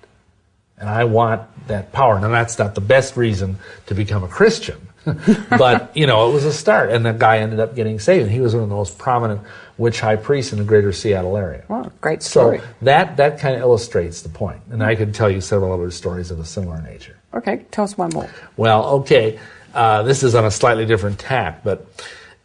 [0.78, 2.18] And I want that power.
[2.18, 4.88] Now, that's not the best reason to become a Christian.
[5.50, 6.90] but, you know, it was a start.
[6.90, 8.24] And the guy ended up getting saved.
[8.24, 9.42] And he was one of the most prominent
[9.76, 11.64] witch high priest in the greater Seattle area.
[11.68, 12.58] Wow, great story.
[12.58, 14.60] So that, that kind of illustrates the point.
[14.70, 17.16] And I could tell you several other stories of a similar nature.
[17.34, 18.30] Okay, tell us one more.
[18.56, 19.38] Well, okay.
[19.74, 21.86] Uh, this is on a slightly different tack, but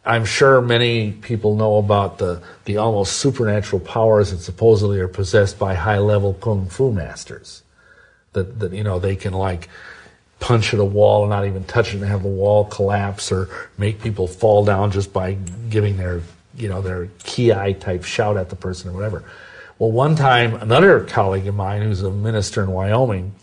[0.04, 5.58] I'm sure many people know about the, the almost supernatural powers that supposedly are possessed
[5.58, 7.62] by high level kung fu masters.
[8.32, 9.68] That, that, you know, they can like
[10.40, 13.48] punch at a wall and not even touch it and have the wall collapse or
[13.76, 15.34] make people fall down just by
[15.68, 16.22] giving their,
[16.60, 19.24] you know, their ki type shout at the person or whatever.
[19.78, 23.34] Well, one time, another colleague of mine who's a minister in Wyoming,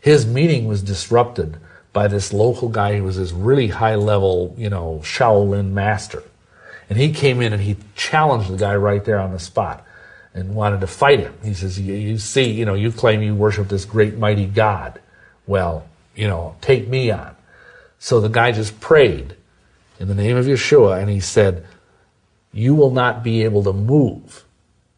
[0.00, 1.56] his meeting was disrupted
[1.92, 6.22] by this local guy who was this really high level, you know, Shaolin master.
[6.90, 9.86] And he came in and he challenged the guy right there on the spot
[10.34, 11.32] and wanted to fight him.
[11.42, 15.00] He says, you see, you know, you claim you worship this great mighty God.
[15.46, 17.36] Well, you know, take me on.
[18.00, 19.36] So the guy just prayed
[20.00, 21.64] in the name of Yeshua and he said,
[22.54, 24.44] you will not be able to move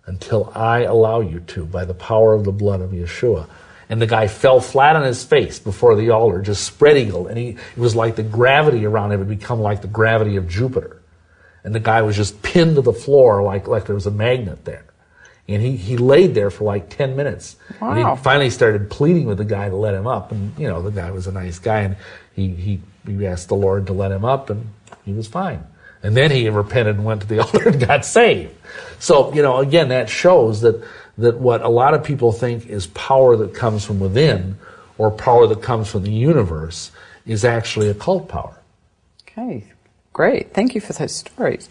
[0.05, 3.49] until I allow you to by the power of the blood of Yeshua
[3.89, 7.39] and the guy fell flat on his face before the altar, just spread eagled, and
[7.39, 11.03] he it was like the gravity around him had become like the gravity of Jupiter.
[11.63, 14.65] And the guy was just pinned to the floor like, like there was a magnet
[14.65, 14.85] there.
[15.49, 17.57] And he, he laid there for like 10 minutes.
[17.81, 17.91] Wow.
[17.91, 20.31] And he finally started pleading with the guy to let him up.
[20.31, 21.81] And, you know, the guy was a nice guy.
[21.81, 21.97] And
[22.35, 24.69] he, he, he asked the Lord to let him up, and
[25.05, 25.65] he was fine.
[26.03, 28.55] And then he repented and went to the altar and got saved.
[28.99, 30.83] So, you know, again, that shows that
[31.19, 34.59] that what a lot of people think is power that comes from within
[34.99, 36.91] or power that comes from the universe
[37.27, 38.57] is actually occult power.
[39.23, 39.65] Okay,
[40.13, 40.53] great.
[40.53, 41.69] Thank you for those stories.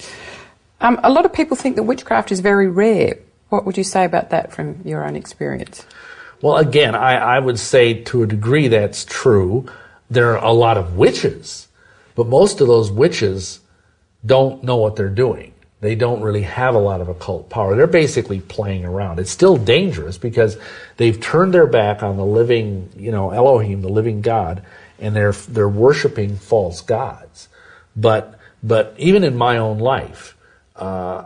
[0.82, 3.18] Um, a lot of people think that witchcraft is very rare.
[3.50, 5.86] What would you say about that from your own experience?
[6.42, 9.68] Well, again, I, I would say to a degree that's true.
[10.10, 11.68] There are a lot of witches,
[12.16, 13.62] but most of those witches
[14.26, 15.54] don't know what they're doing
[15.86, 17.76] they don't really have a lot of occult power.
[17.76, 19.20] They're basically playing around.
[19.20, 20.58] It's still dangerous because
[20.98, 24.64] they've turned their back on the living, you know, Elohim, the living God,
[25.00, 27.50] and they're they're worshiping false gods.
[27.96, 30.36] But but even in my own life,
[30.76, 31.26] uh,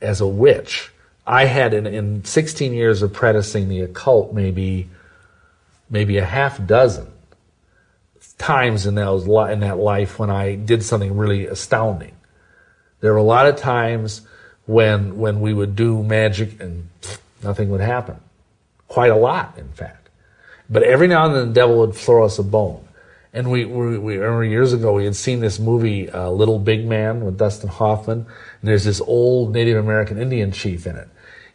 [0.00, 0.90] as a witch,
[1.24, 4.88] I had in, in 16 years of practicing the occult, maybe
[5.88, 7.06] maybe a half dozen
[8.38, 12.16] times in those in that life when I did something really astounding.
[13.00, 14.22] There were a lot of times
[14.66, 16.88] when when we would do magic and
[17.42, 18.16] nothing would happen.
[18.88, 20.08] Quite a lot, in fact.
[20.68, 22.86] But every now and then the devil would throw us a bone.
[23.32, 26.86] And we, we, we remember years ago we had seen this movie, uh, Little Big
[26.86, 28.18] Man with Dustin Hoffman.
[28.18, 31.08] And there's this old Native American Indian chief in it.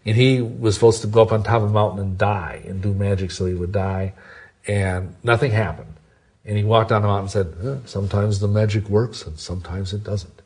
[0.06, 2.82] And he was supposed to go up on top of a mountain and die and
[2.82, 4.14] do magic so he would die.
[4.68, 5.94] And nothing happened.
[6.46, 9.94] And he walked down the mountain and said, eh, sometimes the magic works and sometimes
[9.94, 10.42] it doesn't.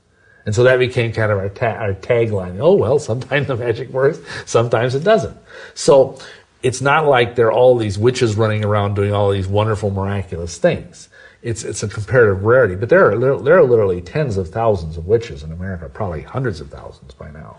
[0.45, 2.59] And so that became kind of our, ta- our tagline.
[2.59, 5.37] Oh, well, sometimes the magic works, sometimes it doesn't.
[5.73, 6.19] So
[6.63, 10.57] it's not like there are all these witches running around doing all these wonderful, miraculous
[10.57, 11.09] things.
[11.41, 12.75] It's, it's a comparative rarity.
[12.75, 16.59] But there are, there are literally tens of thousands of witches in America, probably hundreds
[16.59, 17.57] of thousands by now.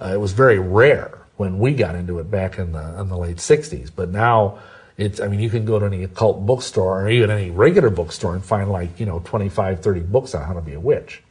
[0.00, 3.16] Uh, it was very rare when we got into it back in the, in the
[3.16, 3.90] late 60s.
[3.94, 4.58] But now,
[4.96, 8.34] it's, I mean, you can go to any occult bookstore or even any regular bookstore
[8.34, 11.22] and find like, you know, 25, 30 books on how to be a witch.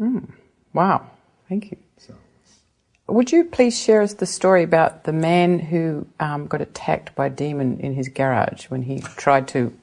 [0.00, 0.30] Mm.
[0.72, 1.06] Wow,
[1.48, 1.76] thank you.
[1.98, 2.14] So.
[3.06, 7.26] Would you please share us the story about the man who um, got attacked by
[7.26, 9.76] a demon in his garage when he tried to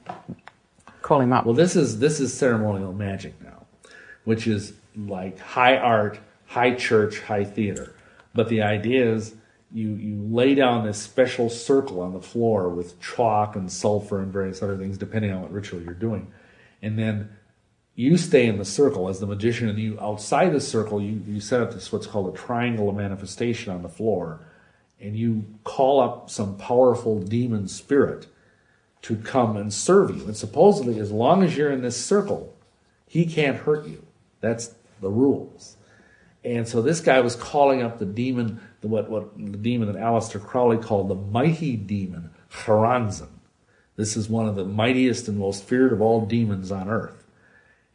[1.02, 1.44] call him up?
[1.44, 3.66] Well, this is this is ceremonial magic now,
[4.24, 7.94] which is like high art, high church, high theater.
[8.34, 9.34] But the idea is
[9.72, 14.32] you you lay down this special circle on the floor with chalk and sulfur and
[14.32, 16.32] various other things, depending on what ritual you're doing,
[16.82, 17.30] and then
[17.94, 21.40] you stay in the circle as the magician, and you outside the circle, you, you
[21.40, 24.40] set up this what's called a triangle of manifestation on the floor,
[25.00, 28.26] and you call up some powerful demon spirit
[29.02, 30.24] to come and serve you.
[30.24, 32.54] And supposedly, as long as you're in this circle,
[33.06, 34.06] he can't hurt you.
[34.40, 35.76] That's the rules.
[36.44, 40.00] And so this guy was calling up the demon, the, what, what the demon that
[40.00, 43.28] Aleister Crowley called the mighty demon, Choronzon.
[43.96, 47.21] This is one of the mightiest and most feared of all demons on earth.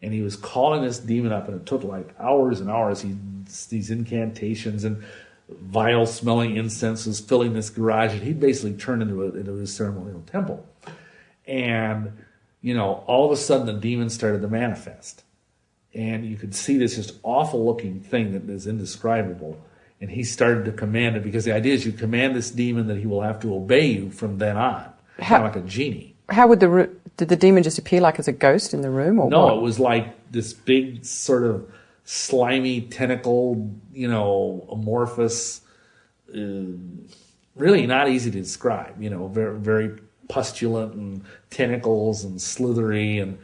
[0.02, 3.02] And he was calling this demon up, and it took like hours and hours.
[3.02, 3.16] He
[3.70, 5.04] these incantations and
[5.50, 9.68] vile smelling incense was filling this garage, and he basically turned into a, into a
[9.68, 10.66] ceremonial temple.
[11.48, 12.12] And
[12.62, 15.24] you know, all of a sudden the demon started to manifest
[15.98, 19.60] and you could see this just awful looking thing that is indescribable.
[20.00, 22.98] And he started to command it because the idea is you command this demon that
[22.98, 24.86] he will have to obey you from then on,
[25.18, 26.16] kind of like a genie.
[26.30, 29.20] How would the did the demon just appear like as a ghost in the room,
[29.20, 29.46] or no?
[29.46, 29.58] What?
[29.58, 31.70] It was like this big sort of
[32.04, 35.62] slimy tentacle, you know, amorphous.
[36.34, 36.76] Uh,
[37.56, 39.02] really not easy to describe.
[39.02, 43.38] You know, very very pustulant and tentacles and slithery and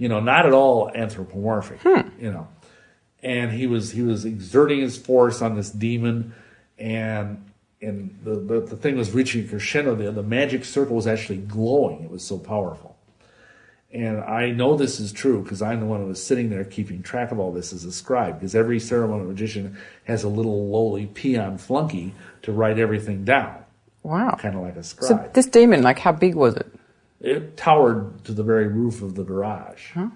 [0.00, 2.08] you know, not at all anthropomorphic, hmm.
[2.18, 2.48] you know.
[3.22, 6.34] And he was he was exerting his force on this demon,
[6.78, 7.49] and
[7.82, 9.94] and the, the, the thing was reaching crescendo.
[9.94, 12.02] The, the magic circle was actually glowing.
[12.04, 12.96] It was so powerful.
[13.92, 17.02] And I know this is true because I'm the one who was sitting there keeping
[17.02, 18.38] track of all this as a scribe.
[18.38, 23.64] Because every ceremonial magician has a little lowly peon flunky to write everything down.
[24.02, 24.36] Wow.
[24.38, 25.08] Kind of like a scribe.
[25.08, 26.72] So this demon, like how big was it?
[27.20, 29.90] It towered to the very roof of the garage.
[29.92, 30.08] Huh.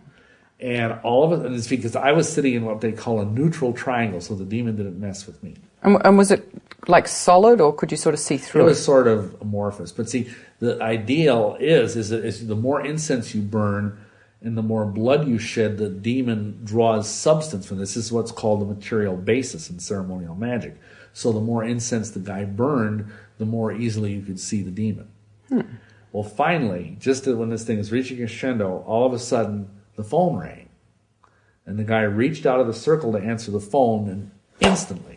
[0.61, 3.25] And all of it, and it's because I was sitting in what they call a
[3.25, 5.57] neutral triangle, so the demon didn't mess with me.
[5.85, 6.49] And, and was it
[6.89, 8.65] like solid, or could you sort of see through it?
[8.65, 9.93] It was sort of amorphous.
[9.93, 13.99] But see, the ideal is is that is the more incense you burn,
[14.41, 17.95] and the more blood you shed, the demon draws substance from this.
[17.95, 20.77] This is what's called the material basis in ceremonial magic.
[21.13, 23.07] So the more incense the guy burned,
[23.39, 25.09] the more easily you could see the demon.
[25.49, 25.61] Hmm.
[26.13, 30.37] Well, finally, just when this thing is reaching crescendo, all of a sudden the phone
[30.37, 30.69] rang.
[31.67, 34.31] And the guy reached out of the circle to answer the phone, and
[34.61, 35.14] instantly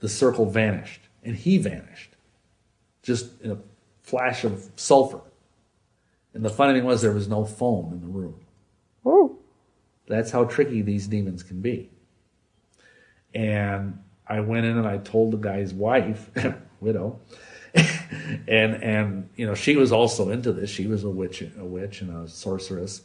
[0.00, 2.12] the circle vanished, and he vanished.
[3.02, 3.58] Just in a
[4.02, 5.20] flash of sulfur.
[6.34, 8.40] And the funny thing was, there was no phone in the room.
[9.06, 9.38] Ooh.
[10.06, 11.90] That's how tricky these demons can be.
[13.34, 16.30] And I went in and I told the guy's wife,
[16.80, 17.20] widow,
[17.74, 20.70] and and you know she was also into this.
[20.70, 23.02] She was a witch, a witch and a sorceress,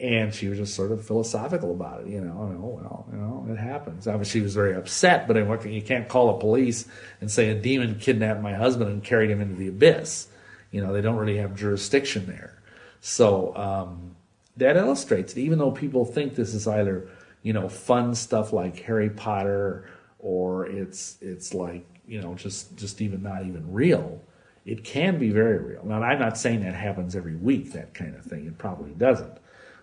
[0.00, 2.08] and she was just sort of philosophical about it.
[2.08, 4.08] You know, know well, you know, it happens.
[4.08, 5.36] Obviously, she was very upset, but
[5.66, 6.86] you can't call the police
[7.20, 10.28] and say a demon kidnapped my husband and carried him into the abyss.
[10.70, 12.62] You know, they don't really have jurisdiction there.
[13.00, 14.16] So um,
[14.56, 17.08] that illustrates that even though people think this is either
[17.42, 19.88] you know fun stuff like Harry Potter
[20.18, 24.20] or it's it's like you know, just just even not even real,
[24.66, 25.84] it can be very real.
[25.84, 28.46] Now, I'm not saying that happens every week, that kind of thing.
[28.46, 29.38] It probably doesn't.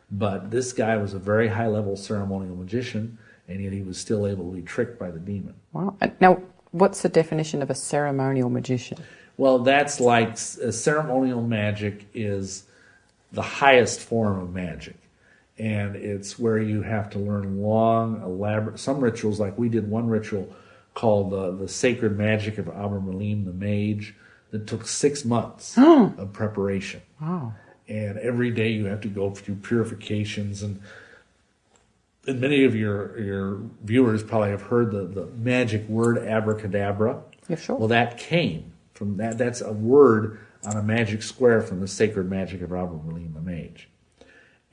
[0.10, 4.26] But this guy was a very high level ceremonial magician, and yet he was still
[4.26, 5.56] able to be tricked by the demon.
[5.74, 5.96] Wow.
[6.22, 6.42] Now,
[6.72, 9.00] what's the definition of a ceremonial magician?
[9.38, 12.64] Well, that's like ceremonial magic is
[13.32, 14.96] the highest form of magic.
[15.60, 20.08] And it's where you have to learn long, elaborate, some rituals, like we did one
[20.08, 20.54] ritual
[20.94, 24.16] called uh, The Sacred Magic of Abramelin the Mage
[24.52, 27.02] that took six months of preparation.
[27.22, 27.54] Wow.
[27.88, 30.82] And every day you have to go through purifications and
[32.28, 37.22] and many of your your viewers probably have heard the, the magic word abracadabra.
[37.48, 37.78] Yeah, sure.
[37.78, 39.38] Well, that came from that.
[39.38, 43.88] That's a word on a magic square from the sacred magic of Abramelin the Mage,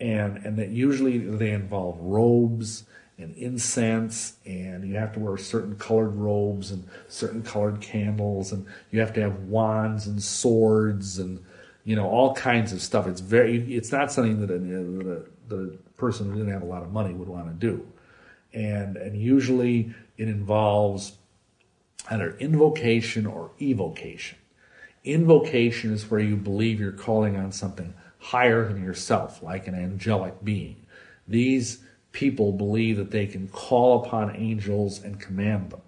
[0.00, 2.84] and and that usually they involve robes
[3.16, 8.66] and incense, and you have to wear certain colored robes and certain colored candles, and
[8.90, 11.44] you have to have wands and swords and
[11.84, 13.06] you know all kinds of stuff.
[13.06, 14.58] It's very it's not something that a,
[15.48, 17.86] that a, person who didn't have a lot of money would want to do,
[18.52, 21.12] and and usually it involves
[22.10, 24.38] either invocation or evocation.
[25.04, 30.42] Invocation is where you believe you're calling on something higher than yourself, like an angelic
[30.42, 30.76] being.
[31.28, 35.82] These people believe that they can call upon angels and command them,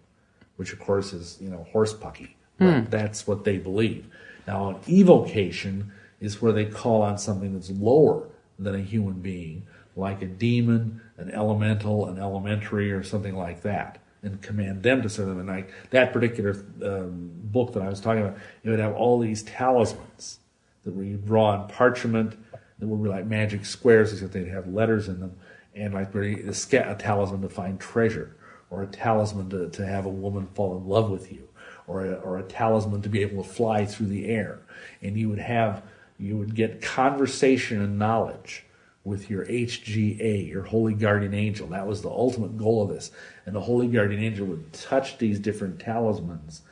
[0.56, 2.34] which of course is, you know, horsepucky.
[2.58, 2.84] Hmm.
[2.88, 4.06] that's what they believe.
[4.46, 8.28] Now, an evocation is where they call on something that's lower
[8.58, 13.98] than a human being, like a demon, an elemental, an elementary, or something like that,
[14.22, 15.40] and command them to serve them.
[15.40, 19.18] And like that particular um, book that I was talking about, it would have all
[19.18, 20.38] these talismans
[20.84, 22.38] that were you draw on parchment
[22.78, 25.36] that would be like magic squares, except they'd have letters in them
[25.76, 28.34] and like a, a talisman to find treasure,
[28.70, 31.45] or a talisman to, to have a woman fall in love with you,
[31.86, 34.58] or a, or a talisman to be able to fly through the air.
[35.02, 35.82] And you would have,
[36.18, 38.64] you would get conversation and knowledge
[39.04, 41.68] with your HGA, your holy guardian angel.
[41.68, 43.12] That was the ultimate goal of this.
[43.46, 46.62] And the holy guardian angel would touch these different talismans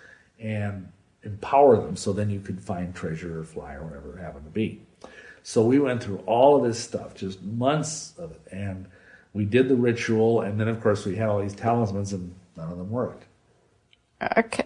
[0.41, 0.89] and
[1.23, 4.51] empower them so then you could find treasure or fly or whatever it happened to
[4.51, 4.81] be.
[5.45, 8.41] So we went through all of this stuff, just months of it.
[8.51, 8.87] And
[9.35, 12.71] we did the ritual, and then of course we had all these talismans, and none
[12.71, 13.25] of them worked.
[14.39, 14.65] Okay,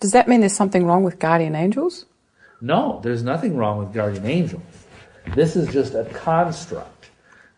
[0.00, 2.06] does that mean there's something wrong with guardian angels?
[2.60, 4.62] No, there's nothing wrong with guardian angels.
[5.34, 7.10] This is just a construct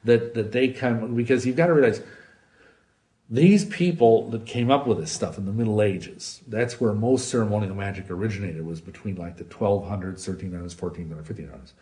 [0.04, 2.02] that, that they come, because you've got to realize
[3.30, 7.28] these people that came up with this stuff in the Middle Ages, that's where most
[7.28, 11.72] ceremonial magic originated, was between like the 1200s, 1300s, 1400s, 1500s.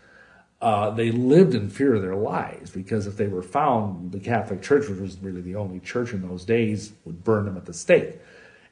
[0.61, 4.63] Uh, they lived in fear of their lives because if they were found, the Catholic
[4.63, 7.75] Church, which was really the only church in those days, would burn them at the
[7.75, 8.21] stake.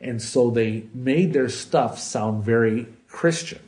[0.01, 3.61] And so they made their stuff sound very Christian.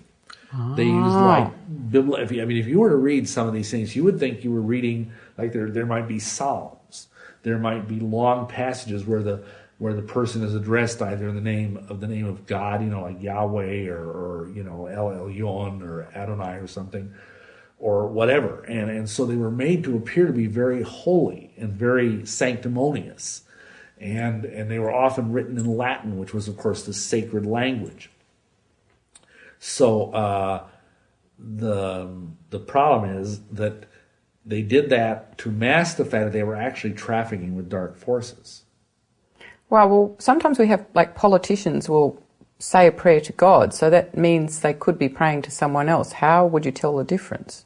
[0.55, 0.75] Oh.
[0.75, 1.27] They used ah.
[1.27, 2.41] like biblical.
[2.41, 4.53] I mean, if you were to read some of these things, you would think you
[4.53, 5.71] were reading like there.
[5.71, 7.09] There might be psalms.
[7.43, 9.45] There might be long passages where the
[9.79, 12.89] where the person is addressed either in the name of the name of God, you
[12.89, 17.13] know, like Yahweh or, or you know El Elyon or Adonai or something,
[17.79, 18.63] or whatever.
[18.65, 23.43] And and so they were made to appear to be very holy and very sanctimonious
[24.03, 28.11] and, and they were often written in Latin, which was, of course, the sacred language.
[29.59, 30.67] So uh,
[31.39, 32.11] the,
[32.51, 33.87] the problem is that
[34.45, 38.65] they did that to mask the fact that they were actually trafficking with dark forces.
[39.71, 42.21] Well, well, sometimes we have, like, politicians will
[42.59, 46.13] say a prayer to God, so that means they could be praying to someone else.
[46.13, 47.65] How would you tell the difference?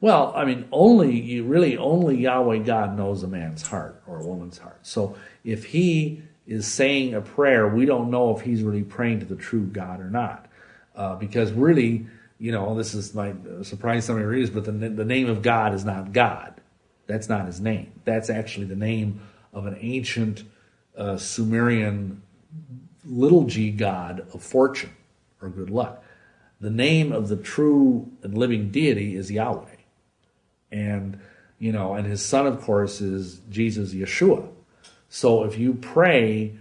[0.00, 4.26] Well, I mean, only you really only Yahweh God knows a man's heart or a
[4.26, 4.78] woman's heart.
[4.82, 9.26] So if he is saying a prayer, we don't know if he's really praying to
[9.26, 10.46] the true God or not,
[10.94, 12.06] uh, because really,
[12.38, 15.40] you know, this is might surprise some of your readers, but the the name of
[15.40, 16.60] God is not God.
[17.06, 17.92] That's not his name.
[18.04, 19.20] That's actually the name
[19.54, 20.44] of an ancient
[20.96, 22.22] uh, Sumerian
[23.04, 24.90] little g god of fortune
[25.40, 26.02] or good luck.
[26.60, 29.75] The name of the true and living deity is Yahweh
[30.70, 31.18] and
[31.58, 34.48] you know, and his son, of course, is Jesus Yeshua.
[35.08, 36.56] So if you pray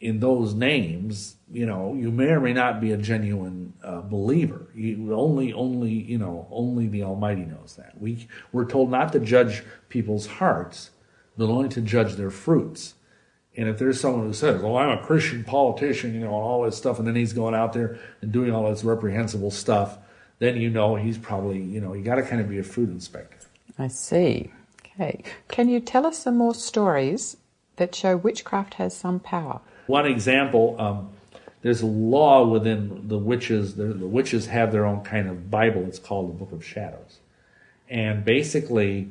[0.00, 4.68] in those names, you know, you may or may not be a genuine uh, believer.
[4.74, 8.00] You only, only, you know, only the Almighty knows that.
[8.00, 10.90] We we're told not to judge people's hearts,
[11.36, 12.94] but only to judge their fruits.
[13.56, 16.76] And if there's someone who says, "Well, I'm a Christian politician," you know, all this
[16.76, 19.98] stuff, and then he's going out there and doing all this reprehensible stuff,
[20.38, 22.90] then you know he's probably, you know, you got to kind of be a fruit
[22.90, 23.35] inspector.
[23.78, 24.50] I see.
[24.80, 25.22] Okay.
[25.48, 27.36] Can you tell us some more stories
[27.76, 29.60] that show witchcraft has some power?
[29.86, 31.10] One example um,
[31.66, 33.74] there's a law within the witches.
[33.74, 35.84] The, the, witches have their own kind of Bible.
[35.88, 37.18] It's called the Book of Shadows.
[37.88, 39.08] And basically,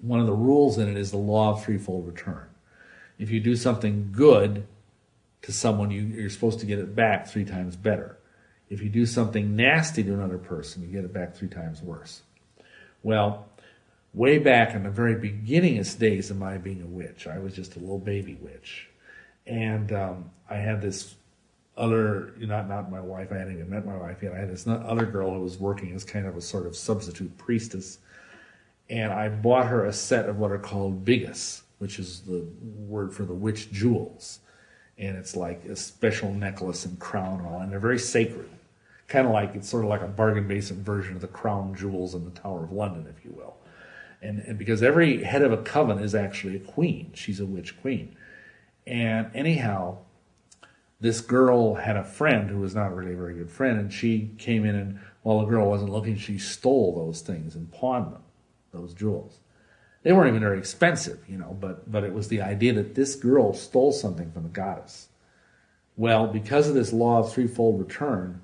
[0.00, 2.46] one of the rules in it is the law of threefold return.
[3.18, 4.64] If you do something good
[5.42, 8.16] to someone, you, you're supposed to get it back three times better.
[8.68, 12.22] If you do something nasty to another person, you get it back three times worse.
[13.02, 13.48] Well,
[14.12, 17.76] way back in the very beginningest days of my being a witch, I was just
[17.76, 18.88] a little baby witch.
[19.46, 21.14] And um, I had this
[21.76, 24.32] other, not not my wife, I hadn't even met my wife yet.
[24.32, 27.36] I had this other girl who was working as kind of a sort of substitute
[27.38, 27.98] priestess.
[28.88, 33.14] And I bought her a set of what are called bigghes, which is the word
[33.14, 34.40] for the witch jewels.
[34.98, 38.50] And it's like a special necklace and crown and all, and they're very sacred
[39.10, 42.14] kind of like it's sort of like a bargain basement version of the crown jewels
[42.14, 43.56] in the Tower of London, if you will.
[44.22, 47.80] And, and because every head of a coven is actually a queen, she's a witch
[47.80, 48.16] queen.
[48.86, 49.98] And anyhow,
[51.00, 54.30] this girl had a friend who was not really a very good friend, and she
[54.38, 58.22] came in and while the girl wasn't looking, she stole those things and pawned them,
[58.72, 59.38] those jewels.
[60.02, 63.16] They weren't even very expensive, you know, but but it was the idea that this
[63.16, 65.08] girl stole something from the goddess.
[65.96, 68.40] Well, because of this law of threefold return,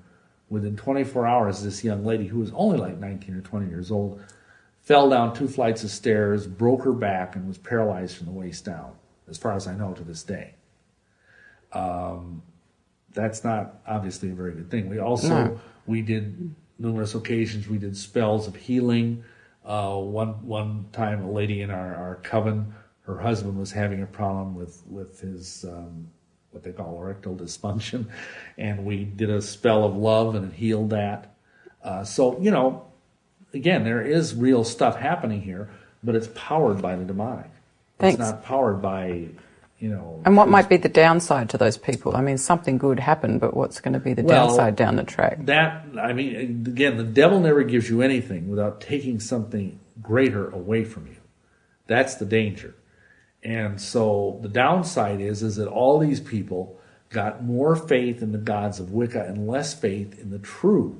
[0.49, 4.21] within 24 hours, this young lady, who was only like 19 or 20 years old,
[4.87, 8.63] fell down two flights of stairs, broke her back, and was paralyzed from the waist
[8.63, 8.93] down,
[9.27, 10.53] as far as I know to this day.
[11.73, 12.41] Um,
[13.11, 14.87] that's not obviously a very good thing.
[14.87, 15.59] We also no.
[15.87, 17.67] we did numerous occasions.
[17.67, 19.25] We did spells of healing.
[19.65, 24.07] Uh, one one time, a lady in our, our coven, her husband was having a
[24.07, 26.07] problem with with his um,
[26.51, 28.07] what they call erectile dysfunction,
[28.57, 31.35] and we did a spell of love and it healed that.
[31.83, 32.86] Uh, so you know,
[33.53, 35.69] again, there is real stuff happening here,
[36.03, 37.49] but it's powered by the demonic.
[37.99, 38.19] Thanks.
[38.19, 39.29] It's not powered by
[39.79, 40.21] you know.
[40.25, 42.15] And what might be the downside to those people?
[42.15, 45.03] I mean, something good happened, but what's going to be the well, downside down the
[45.03, 45.45] track?
[45.45, 50.83] That I mean, again, the devil never gives you anything without taking something greater away
[50.83, 51.17] from you.
[51.85, 52.75] That's the danger.
[53.43, 56.79] And so the downside is is that all these people
[57.09, 60.99] got more faith in the gods of Wicca and less faith in the true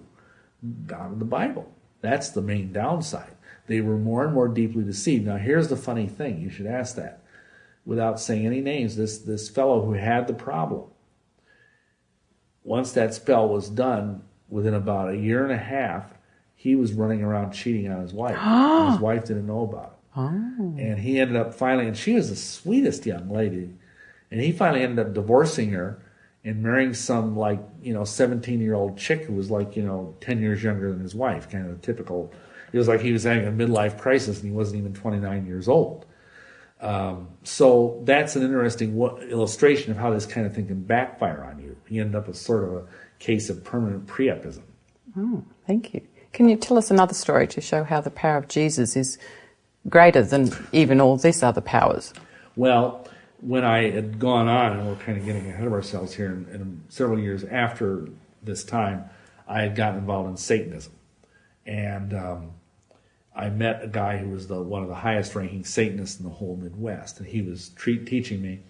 [0.85, 1.71] God of the Bible.
[2.01, 3.35] That's the main downside.
[3.67, 5.25] They were more and more deeply deceived.
[5.25, 7.21] Now here's the funny thing, you should ask that.
[7.85, 10.89] Without saying any names, this this fellow who had the problem.
[12.63, 16.13] Once that spell was done, within about a year and a half,
[16.55, 18.35] he was running around cheating on his wife.
[18.91, 20.19] his wife didn't know about it.
[20.19, 20.75] Oh.
[20.77, 23.75] And he ended up finally, and she was the sweetest young lady.
[24.31, 26.01] And he finally ended up divorcing her
[26.47, 30.15] and marrying some like, you know, 17 year old chick who was like, you know,
[30.21, 32.31] 10 years younger than his wife, kind of a typical.
[32.71, 35.67] It was like he was having a midlife crisis and he wasn't even 29 years
[35.67, 36.05] old.
[36.79, 41.43] Um, so that's an interesting w- illustration of how this kind of thing can backfire
[41.43, 41.75] on you.
[41.87, 42.87] He ended up with sort of a
[43.19, 44.61] case of permanent priapism.
[45.17, 46.01] Oh, thank you.
[46.33, 49.17] Can you tell us another story to show how the power of Jesus is
[49.89, 52.13] greater than even all these other powers?
[52.55, 53.07] Well,
[53.41, 56.47] when I had gone on, and we're kind of getting ahead of ourselves here, and,
[56.47, 58.07] and several years after
[58.41, 59.05] this time,
[59.47, 60.93] I had gotten involved in Satanism.
[61.65, 62.51] And um,
[63.35, 66.31] I met a guy who was the one of the highest ranking Satanists in the
[66.31, 68.61] whole Midwest, and he was treat, teaching me.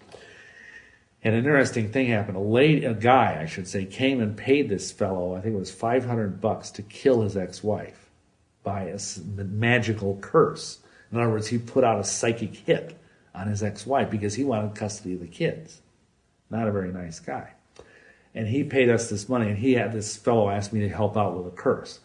[1.24, 2.36] And an interesting thing happened.
[2.36, 5.58] A lady, a guy, I should say, came and paid this fellow, I think it
[5.58, 8.10] was 500 bucks to kill his ex-wife
[8.62, 10.78] by a magical curse.
[11.10, 12.98] In other words, he put out a psychic hit
[13.34, 15.80] on his ex-wife because he wanted custody of the kids.
[16.50, 17.52] Not a very nice guy.
[18.34, 21.16] And he paid us this money, and he had this fellow ask me to help
[21.16, 22.00] out with a curse.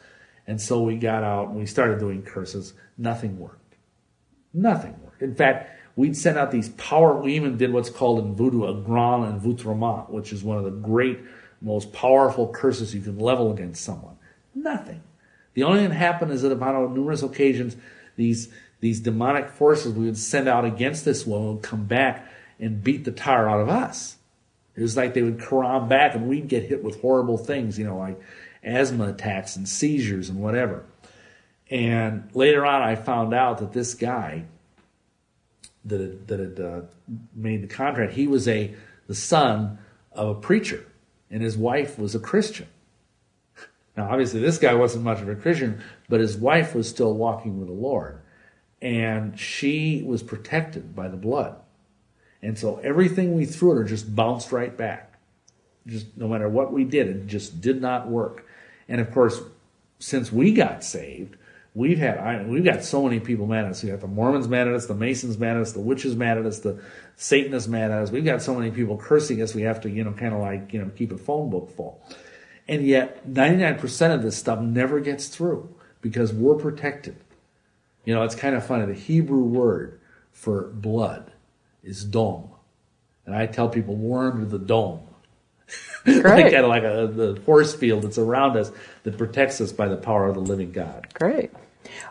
[0.48, 2.74] And so we got out and we started doing curses.
[2.98, 3.76] Nothing worked.
[4.54, 5.22] Nothing worked.
[5.22, 7.16] In fact, we'd send out these power.
[7.16, 10.72] We even did what's called in voodoo a grand envoûtement, which is one of the
[10.72, 11.20] great,
[11.62, 14.18] most powerful curses you can level against someone.
[14.54, 15.02] Nothing.
[15.54, 17.78] The only thing that happened is that upon numerous occasions,
[18.16, 18.50] these
[18.84, 22.28] these demonic forces we would send out against this woman would come back
[22.60, 24.18] and beat the tar out of us.
[24.76, 27.86] It was like they would come back and we'd get hit with horrible things, you
[27.86, 28.20] know, like
[28.62, 30.84] asthma attacks and seizures and whatever.
[31.72, 34.44] And later on, I found out that this guy
[35.86, 36.82] that had, that had uh,
[37.34, 38.76] made the contract, he was a
[39.08, 39.78] the son
[40.12, 40.86] of a preacher,
[41.32, 42.68] and his wife was a Christian.
[43.96, 47.60] Now, obviously, this guy wasn't much of a Christian, but his wife was still walking
[47.60, 48.20] with the Lord,
[48.84, 51.56] and she was protected by the blood.
[52.42, 55.18] And so everything we threw at her just bounced right back.
[55.88, 58.46] Just no matter what we did, it just did not work.
[58.90, 59.42] And of course,
[60.00, 61.38] since we got saved,
[61.74, 63.84] we've had I, we've got so many people mad at us.
[63.84, 66.38] We got the Mormons mad at us, the Masons mad at us, the witches mad
[66.38, 66.82] at us, the
[67.16, 68.12] Satanists mad at us.
[68.12, 69.56] We've got so many people cursing us.
[69.56, 72.06] We have to you know kind of like you know keep a phone book full.
[72.68, 77.16] And yet, 99% of this stuff never gets through because we're protected.
[78.06, 78.86] You know, it's kind of funny.
[78.86, 80.00] The Hebrew word
[80.32, 81.32] for blood
[81.84, 82.50] is dom.
[83.26, 85.02] And I tell people, we're under the dome.
[86.06, 88.72] like kind of like a, the force field that's around us
[89.04, 91.08] that protects us by the power of the living God.
[91.14, 91.52] Great.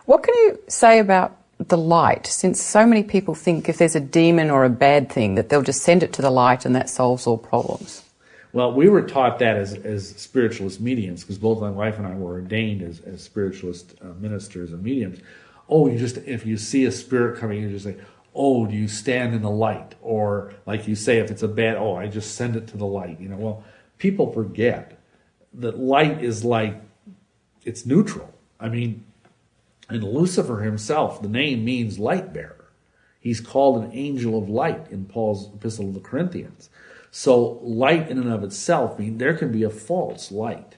[0.05, 2.25] What can you say about the light?
[2.25, 5.61] Since so many people think if there's a demon or a bad thing, that they'll
[5.61, 8.03] just send it to the light and that solves all problems.
[8.51, 12.13] Well, we were taught that as, as spiritualist mediums because both my wife and I
[12.15, 15.19] were ordained as, as spiritualist uh, ministers and mediums.
[15.69, 17.97] Oh, you just, if you see a spirit coming, you just say,
[18.35, 19.95] oh, do you stand in the light?
[20.01, 22.85] Or like you say, if it's a bad, oh, I just send it to the
[22.85, 23.19] light.
[23.19, 23.63] You know, well,
[23.97, 24.99] people forget
[25.53, 26.81] that light is like,
[27.63, 28.33] it's neutral.
[28.59, 29.05] I mean,
[29.89, 32.71] and Lucifer himself, the name means light bearer.
[33.19, 36.69] He's called an angel of light in Paul's epistle to the Corinthians.
[37.11, 40.77] So light in and of itself, mean, there can be a false light.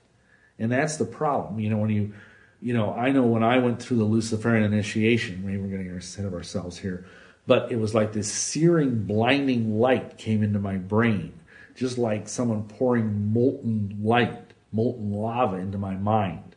[0.59, 1.59] And that's the problem.
[1.59, 2.13] You know, when you,
[2.61, 6.25] you know, I know when I went through the Luciferian initiation, maybe we're getting ahead
[6.25, 7.05] of ourselves here,
[7.47, 11.33] but it was like this searing, blinding light came into my brain,
[11.75, 16.55] just like someone pouring molten light, molten lava into my mind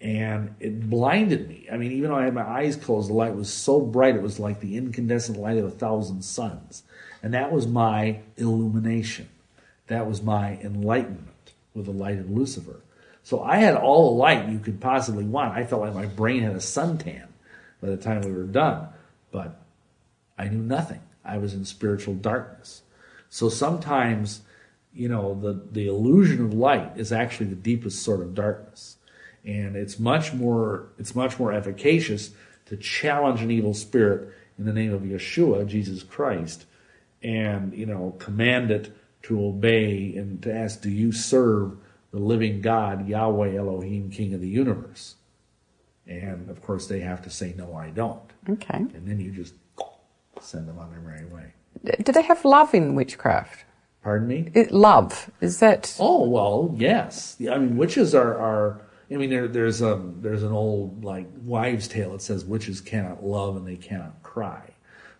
[0.00, 1.66] and it blinded me.
[1.70, 4.22] I mean, even though I had my eyes closed, the light was so bright it
[4.22, 6.84] was like the incandescent light of a thousand suns.
[7.22, 9.28] And that was my illumination.
[9.88, 12.80] That was my enlightenment with the light of Lucifer.
[13.22, 15.56] So I had all the light you could possibly want.
[15.56, 17.26] I felt like my brain had a suntan
[17.82, 18.88] by the time we were done.
[19.30, 19.60] But
[20.38, 21.02] I knew nothing.
[21.24, 22.82] I was in spiritual darkness.
[23.28, 24.40] So sometimes,
[24.94, 28.96] you know, the, the illusion of light is actually the deepest sort of darkness
[29.44, 32.30] and it's much more it's much more efficacious
[32.66, 36.66] to challenge an evil spirit in the name of Yeshua, Jesus Christ,
[37.22, 41.76] and you know command it to obey and to ask, "Do you serve
[42.10, 45.16] the living God, Yahweh Elohim, King of the universe?"
[46.08, 48.22] And of course, they have to say, no, I don't.
[48.48, 48.78] Okay.
[48.78, 49.54] And then you just
[50.40, 51.52] send them on their merry way.
[52.02, 53.64] Do they have love in witchcraft?
[54.02, 54.50] Pardon me?
[54.54, 55.94] It, love is that?
[55.98, 57.36] Oh well, yes.
[57.40, 58.80] I mean, witches are are.
[59.10, 63.24] I mean, there, there's a there's an old like wives' tale that says witches cannot
[63.24, 64.62] love and they cannot cry,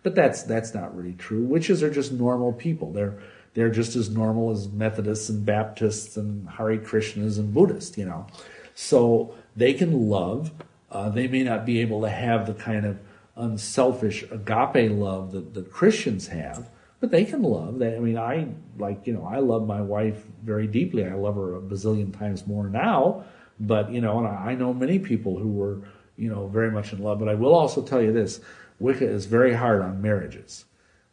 [0.01, 1.43] but that's that's not really true.
[1.43, 2.91] Witches are just normal people.
[2.91, 3.19] They're
[3.53, 7.97] they're just as normal as Methodists and Baptists and Hare Krishnas and Buddhists.
[7.97, 8.27] You know,
[8.75, 10.51] so they can love.
[10.91, 12.99] Uh, they may not be able to have the kind of
[13.35, 16.69] unselfish agape love that the Christians have
[16.99, 17.79] but they can love.
[17.79, 18.47] They, I mean, I
[18.77, 21.05] like you know, I love my wife very deeply.
[21.05, 23.23] I love her a bazillion times more now.
[23.59, 25.81] But you know, and I know many people who were
[26.17, 27.19] you know very much in love.
[27.19, 28.41] But I will also tell you this:
[28.79, 30.65] Wicca is very hard on marriages.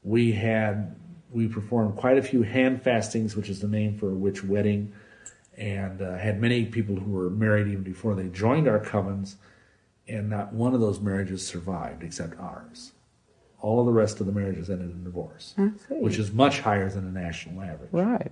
[0.02, 0.96] We had
[1.30, 4.92] we performed quite a few hand fastings, which is the name for a witch wedding,
[5.56, 9.36] and uh, had many people who were married even before they joined our covens,
[10.08, 12.92] and not one of those marriages survived except ours.
[13.60, 15.54] All of the rest of the marriages ended in divorce,
[15.88, 17.90] which is much higher than the national average.
[17.90, 18.30] Right.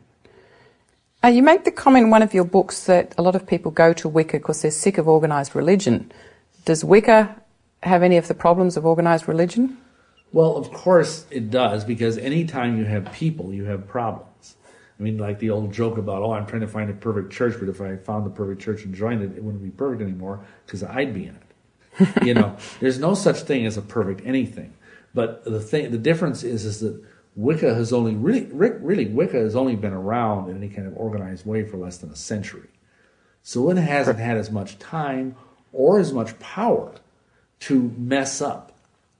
[1.24, 3.70] Uh, you make the comment in one of your books that a lot of people
[3.70, 6.12] go to Wicca because they're sick of organised religion.
[6.66, 7.34] Does Wicca
[7.82, 9.78] have any of the problems of organised religion?
[10.34, 14.56] Well, of course it does, because anytime you have people, you have problems.
[14.98, 17.54] I mean, like the old joke about, oh, I'm trying to find a perfect church,
[17.60, 20.44] but if I found the perfect church and joined it, it wouldn't be perfect anymore
[20.66, 22.08] because I'd be in it.
[22.26, 24.74] you know, there's no such thing as a perfect anything.
[25.14, 27.00] But the thing, the difference is, is that
[27.36, 31.46] Wicca has only really, really Wicca has only been around in any kind of organized
[31.46, 32.70] way for less than a century.
[33.44, 35.36] So it hasn't had as much time
[35.72, 36.92] or as much power
[37.60, 38.73] to mess up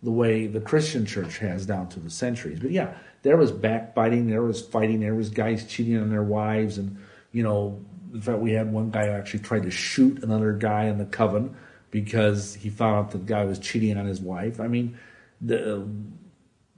[0.05, 2.61] the way the Christian church has down through the centuries.
[2.61, 6.77] But yeah, there was backbiting, there was fighting, there was guys cheating on their wives,
[6.77, 6.99] and
[7.33, 7.83] you know,
[8.13, 11.07] in fact, we had one guy who actually tried to shoot another guy in the
[11.07, 11.57] coven
[11.91, 14.61] because he found out the guy was cheating on his wife.
[14.61, 14.99] I mean,
[15.41, 15.89] the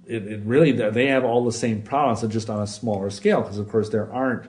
[0.06, 3.42] it, it really they have all the same problems, just on a smaller scale.
[3.42, 4.48] Because of course there aren't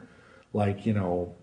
[0.54, 1.36] like you know,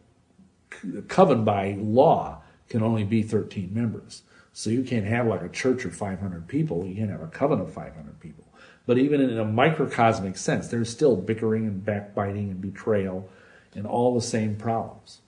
[1.08, 4.22] coven by law can only be 13 members.
[4.54, 6.86] So you can't have like a church of 500 people.
[6.86, 8.44] You can't have a covenant of 500 people.
[8.86, 13.28] But even in a microcosmic sense, there's still bickering and backbiting and betrayal
[13.74, 15.20] and all the same problems.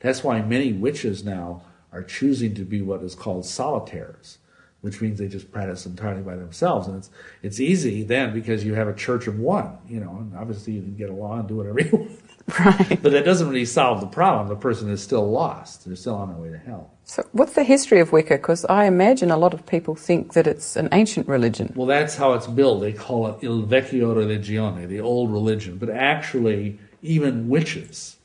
[0.00, 1.62] That's why many witches now
[1.92, 4.38] are choosing to be what is called solitaires
[4.80, 6.86] which means they just practice entirely by themselves.
[6.86, 7.10] And it's
[7.42, 10.82] it's easy then because you have a church of one, you know, and obviously you
[10.82, 12.20] can get along and do whatever you want.
[12.58, 12.98] Right.
[13.02, 14.48] But that doesn't really solve the problem.
[14.48, 15.84] The person is still lost.
[15.84, 16.90] They're still on their way to hell.
[17.04, 18.36] So, what's the history of Wicca?
[18.36, 21.72] Because I imagine a lot of people think that it's an ancient religion.
[21.76, 22.82] Well, that's how it's billed.
[22.82, 25.76] They call it Il Vecchio Religione, the old religion.
[25.76, 28.16] But actually, even witches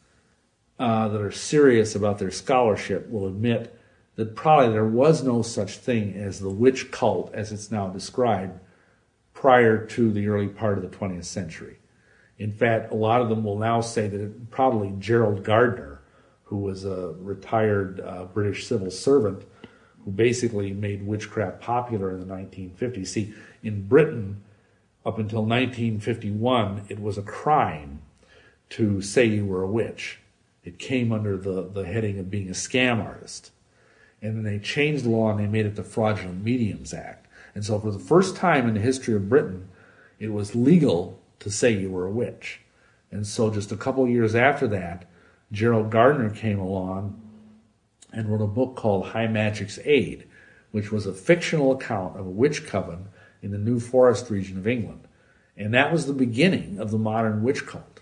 [0.80, 3.78] uh, that are serious about their scholarship will admit
[4.15, 8.59] that probably there was no such thing as the witch cult as it's now described
[9.34, 11.78] prior to the early part of the 20th century.
[12.43, 16.01] In fact, a lot of them will now say that probably Gerald Gardner,
[16.43, 19.45] who was a retired uh, British civil servant,
[20.03, 23.07] who basically made witchcraft popular in the 1950s.
[23.07, 23.33] See,
[23.63, 24.43] in Britain,
[25.05, 28.01] up until 1951, it was a crime
[28.71, 30.19] to say you were a witch.
[30.65, 33.51] It came under the, the heading of being a scam artist
[34.21, 37.25] and then they changed the law and they made it the Fraudulent Mediums Act.
[37.55, 39.69] And so, for the first time in the history of Britain,
[40.19, 42.61] it was legal to say you were a witch.
[43.11, 45.09] And so, just a couple years after that,
[45.51, 47.19] Gerald Gardner came along
[48.11, 50.27] and wrote a book called High Magic's Aid,
[50.71, 53.09] which was a fictional account of a witch coven
[53.41, 55.07] in the New Forest region of England.
[55.55, 58.01] And that was the beginning of the modern witch cult.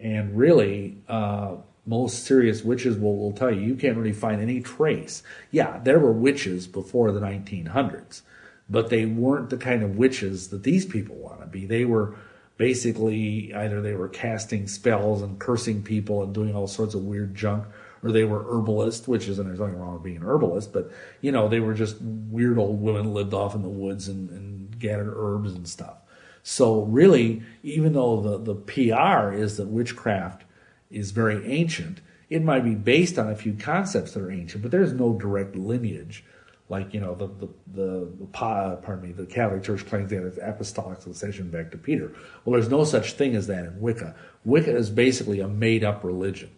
[0.00, 4.60] And really, uh, most serious witches will, will tell you you can't really find any
[4.60, 5.22] trace.
[5.50, 8.22] Yeah, there were witches before the 1900s,
[8.70, 11.66] but they weren't the kind of witches that these people want to be.
[11.66, 12.14] They were
[12.56, 17.34] basically either they were casting spells and cursing people and doing all sorts of weird
[17.34, 17.64] junk,
[18.02, 20.90] or they were herbalists, which isn't there's nothing wrong with being an herbalist, but
[21.20, 24.78] you know they were just weird old women lived off in the woods and, and
[24.78, 25.96] gathered herbs and stuff.
[26.42, 30.44] So really, even though the the PR is that witchcraft
[30.92, 32.00] is very ancient.
[32.28, 35.56] It might be based on a few concepts that are ancient, but there's no direct
[35.56, 36.24] lineage.
[36.72, 40.38] Like you know the the the, the pardon me the Catholic Church claims they have
[40.40, 42.10] apostolic succession back to Peter.
[42.46, 44.14] Well, there's no such thing as that in Wicca.
[44.46, 46.48] Wicca is basically a made up religion.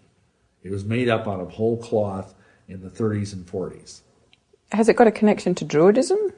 [0.63, 2.33] It was made up out of whole cloth
[2.69, 4.03] in the 30s and 40s.
[4.71, 6.33] Has it got a connection to Druidism?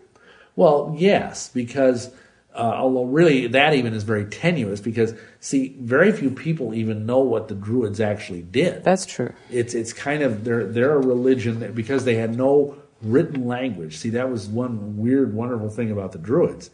[0.57, 2.15] Well, yes, because
[2.55, 7.19] uh, although really that even is very tenuous because see very few people even know
[7.19, 11.61] what the druids actually did that's true it's it's kind of they're they're a religion
[11.61, 13.97] that because they had no written language.
[13.97, 16.71] See, that was one weird, wonderful thing about the Druids,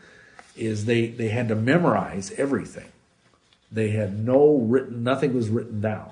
[0.57, 2.91] is they, they had to memorize everything.
[3.71, 6.11] They had no written, nothing was written down.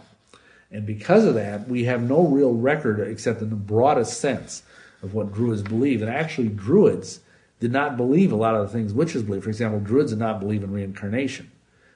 [0.70, 4.62] And because of that, we have no real record except in the broadest sense
[5.02, 6.00] of what Druids believe.
[6.00, 7.20] And actually, Druids
[7.58, 9.44] did not believe a lot of the things witches believe.
[9.44, 11.50] For example, Druids did not believe in reincarnation.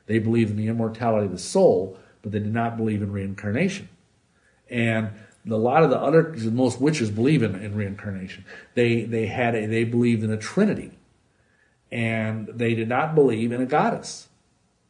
[0.07, 3.89] They believed in the immortality of the soul, but they did not believe in reincarnation.
[4.69, 5.11] And
[5.49, 8.45] a lot of the other most witches believe in, in reincarnation.
[8.75, 10.93] They they had a, they believed in a trinity,
[11.93, 14.29] and they did not believe in a goddess.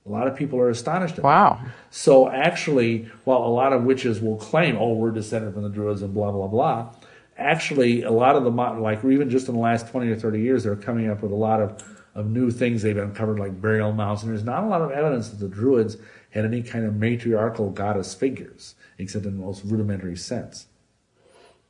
[0.07, 1.59] A lot of people are astonished at wow.
[1.63, 1.73] that.
[1.91, 6.03] So actually, while a lot of witches will claim, "Oh, we're descended from the Druids,"
[6.03, 6.95] and blah blah blah,
[7.37, 10.65] actually, a lot of the like even just in the last twenty or thirty years,
[10.65, 11.83] they're coming up with a lot of
[12.15, 15.31] of new things they've uncovered, like burial mounds, and there's not a lot of evidence
[15.31, 15.97] that the Druids
[16.31, 20.67] had any kind of matriarchal goddess figures, except in the most rudimentary sense.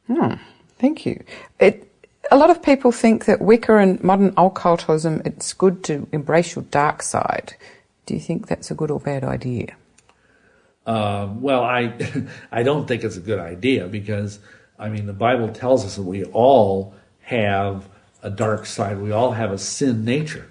[0.06, 0.34] Hmm.
[0.78, 1.22] Thank you.
[1.58, 1.90] It,
[2.30, 6.64] a lot of people think that Wicca and modern occultism, it's good to embrace your
[6.64, 7.54] dark side.
[8.06, 9.74] Do you think that's a good or bad idea?
[10.86, 11.94] Um, well, I,
[12.52, 14.38] I don't think it's a good idea because,
[14.78, 17.88] I mean, the Bible tells us that we all have
[18.22, 18.98] a dark side.
[19.00, 20.50] We all have a sin nature.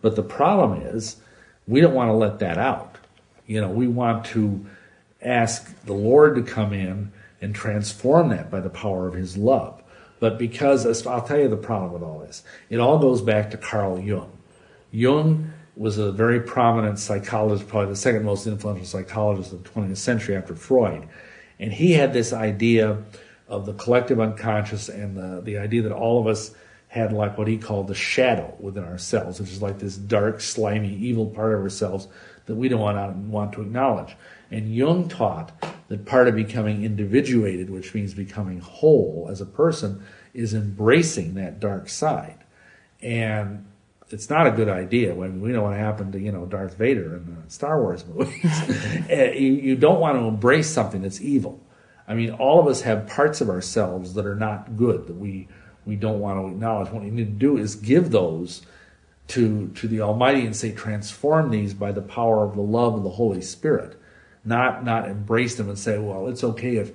[0.00, 1.16] But the problem is,
[1.66, 2.96] we don't want to let that out.
[3.46, 4.66] You know, we want to
[5.22, 9.82] ask the Lord to come in and transform that by the power of His love.
[10.20, 13.56] But because, I'll tell you the problem with all this, it all goes back to
[13.56, 14.30] Carl Jung.
[14.92, 19.96] Jung was a very prominent psychologist, probably the second most influential psychologist of the 20th
[19.96, 21.08] century after Freud.
[21.58, 23.02] And he had this idea
[23.48, 26.54] of the collective unconscious and the, the idea that all of us
[26.88, 30.94] had like what he called the shadow within ourselves, which is like this dark, slimy,
[30.94, 32.06] evil part of ourselves
[32.46, 34.14] that we don't want want to acknowledge.
[34.52, 35.52] And Jung taught
[35.88, 41.58] that part of becoming individuated, which means becoming whole as a person, is embracing that
[41.58, 42.38] dark side.
[43.00, 43.66] And
[44.10, 47.16] it's not a good idea when we know what happened to you know Darth Vader
[47.16, 48.44] in the Star Wars movies.
[49.08, 51.60] Eh, you, you don't want to embrace something that's evil.
[52.06, 55.48] I mean, all of us have parts of ourselves that are not good that we
[55.84, 56.90] we don't want to acknowledge.
[56.90, 58.62] What we need to do is give those
[59.28, 63.02] to, to the Almighty and say, transform these by the power of the love of
[63.02, 63.98] the Holy Spirit.
[64.44, 66.92] Not, not embrace them and say, well, it's okay if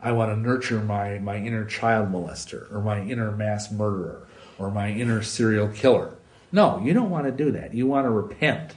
[0.00, 4.26] I want to nurture my, my inner child molester or my inner mass murderer
[4.58, 6.14] or my inner serial killer.
[6.50, 7.74] No, you don't want to do that.
[7.74, 8.76] You want to repent.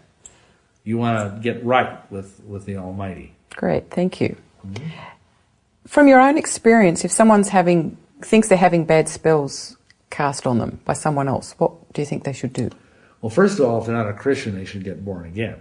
[0.84, 3.36] You want to get right with, with the Almighty.
[3.56, 4.36] Great, thank you.
[4.66, 4.88] Mm-hmm.
[5.88, 9.78] From your own experience, if someone's having thinks they're having bad spells
[10.10, 12.70] cast on them by someone else, what do you think they should do?
[13.22, 15.56] Well, first of all, if they're not a Christian, they should get born again.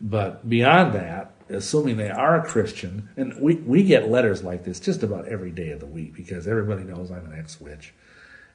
[0.00, 4.80] But beyond that, assuming they are a Christian, and we, we get letters like this
[4.80, 7.94] just about every day of the week because everybody knows I'm an ex witch.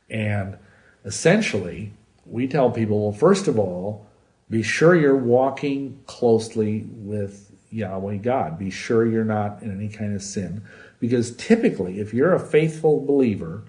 [0.09, 0.57] And
[1.05, 1.93] essentially,
[2.25, 4.05] we tell people, well, first of all,
[4.49, 8.59] be sure you're walking closely with Yahweh God.
[8.59, 10.63] Be sure you're not in any kind of sin.
[10.99, 13.63] Because typically, if you're a faithful believer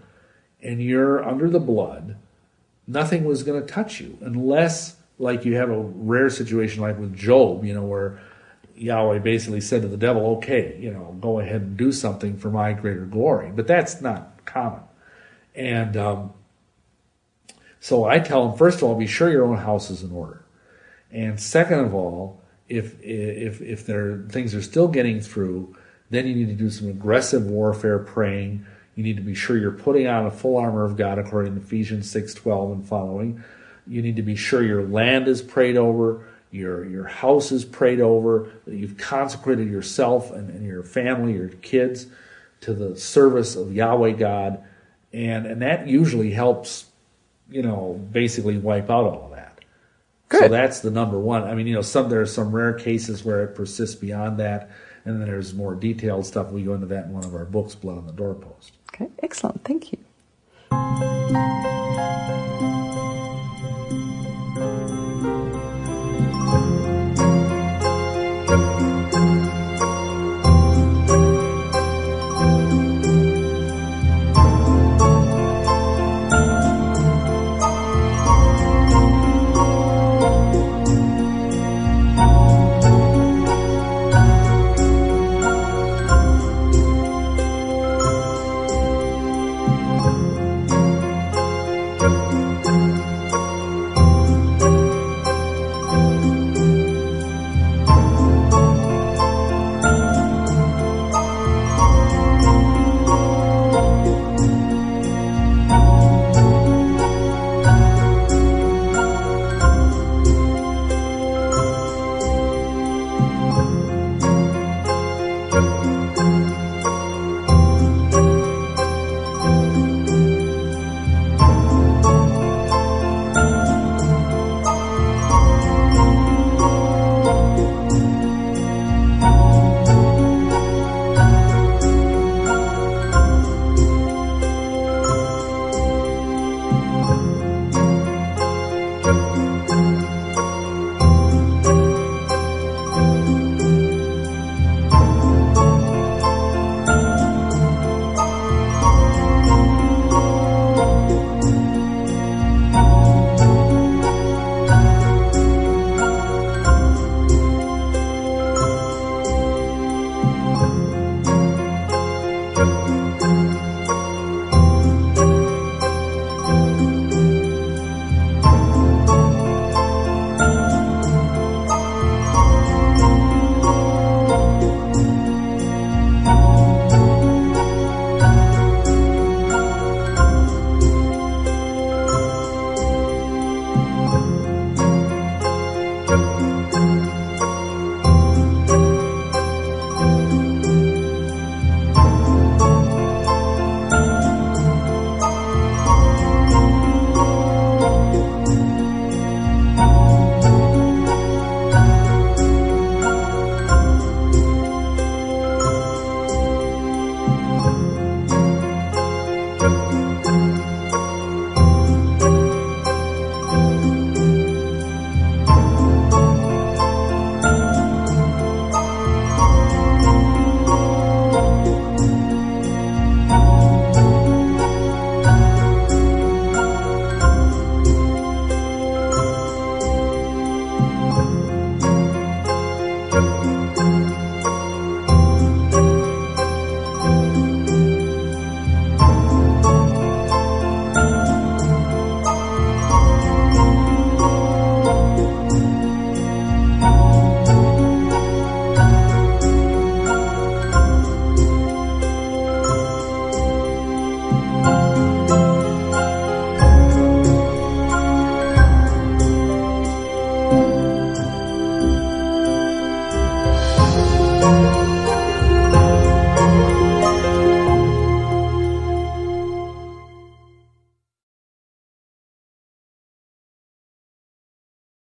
[0.63, 2.17] and you're under the blood,
[2.87, 7.17] nothing was going to touch you unless, like, you have a rare situation like with
[7.17, 8.21] Job, you know, where
[8.77, 12.51] Yahweh basically said to the devil, okay, you know, go ahead and do something for
[12.51, 13.53] my greater glory.
[13.55, 14.83] But that's not common.
[15.55, 16.33] And um,
[17.81, 20.45] so I tell them, first of all, be sure your own house is in order.
[21.13, 25.77] And second of all, if if if there things are still getting through,
[26.11, 28.67] then you need to do some aggressive warfare praying.
[28.97, 31.61] You need to be sure you're putting on a full armor of God according to
[31.61, 33.45] Ephesians 6:12 and following.
[33.87, 38.01] You need to be sure your land is prayed over, your your house is prayed
[38.01, 42.07] over, that you've consecrated yourself and, and your family, your kids
[42.61, 44.63] to the service of Yahweh God.
[45.13, 46.87] And and that usually helps,
[47.51, 49.61] you know, basically wipe out all of that.
[50.29, 50.43] Good.
[50.43, 51.43] So that's the number one.
[51.45, 54.71] I mean, you know, some there are some rare cases where it persists beyond that.
[55.05, 56.51] And then there's more detailed stuff.
[56.51, 58.73] We go into that in one of our books, Blood on the Doorpost.
[58.95, 59.63] Okay, excellent.
[59.65, 59.99] Thank you.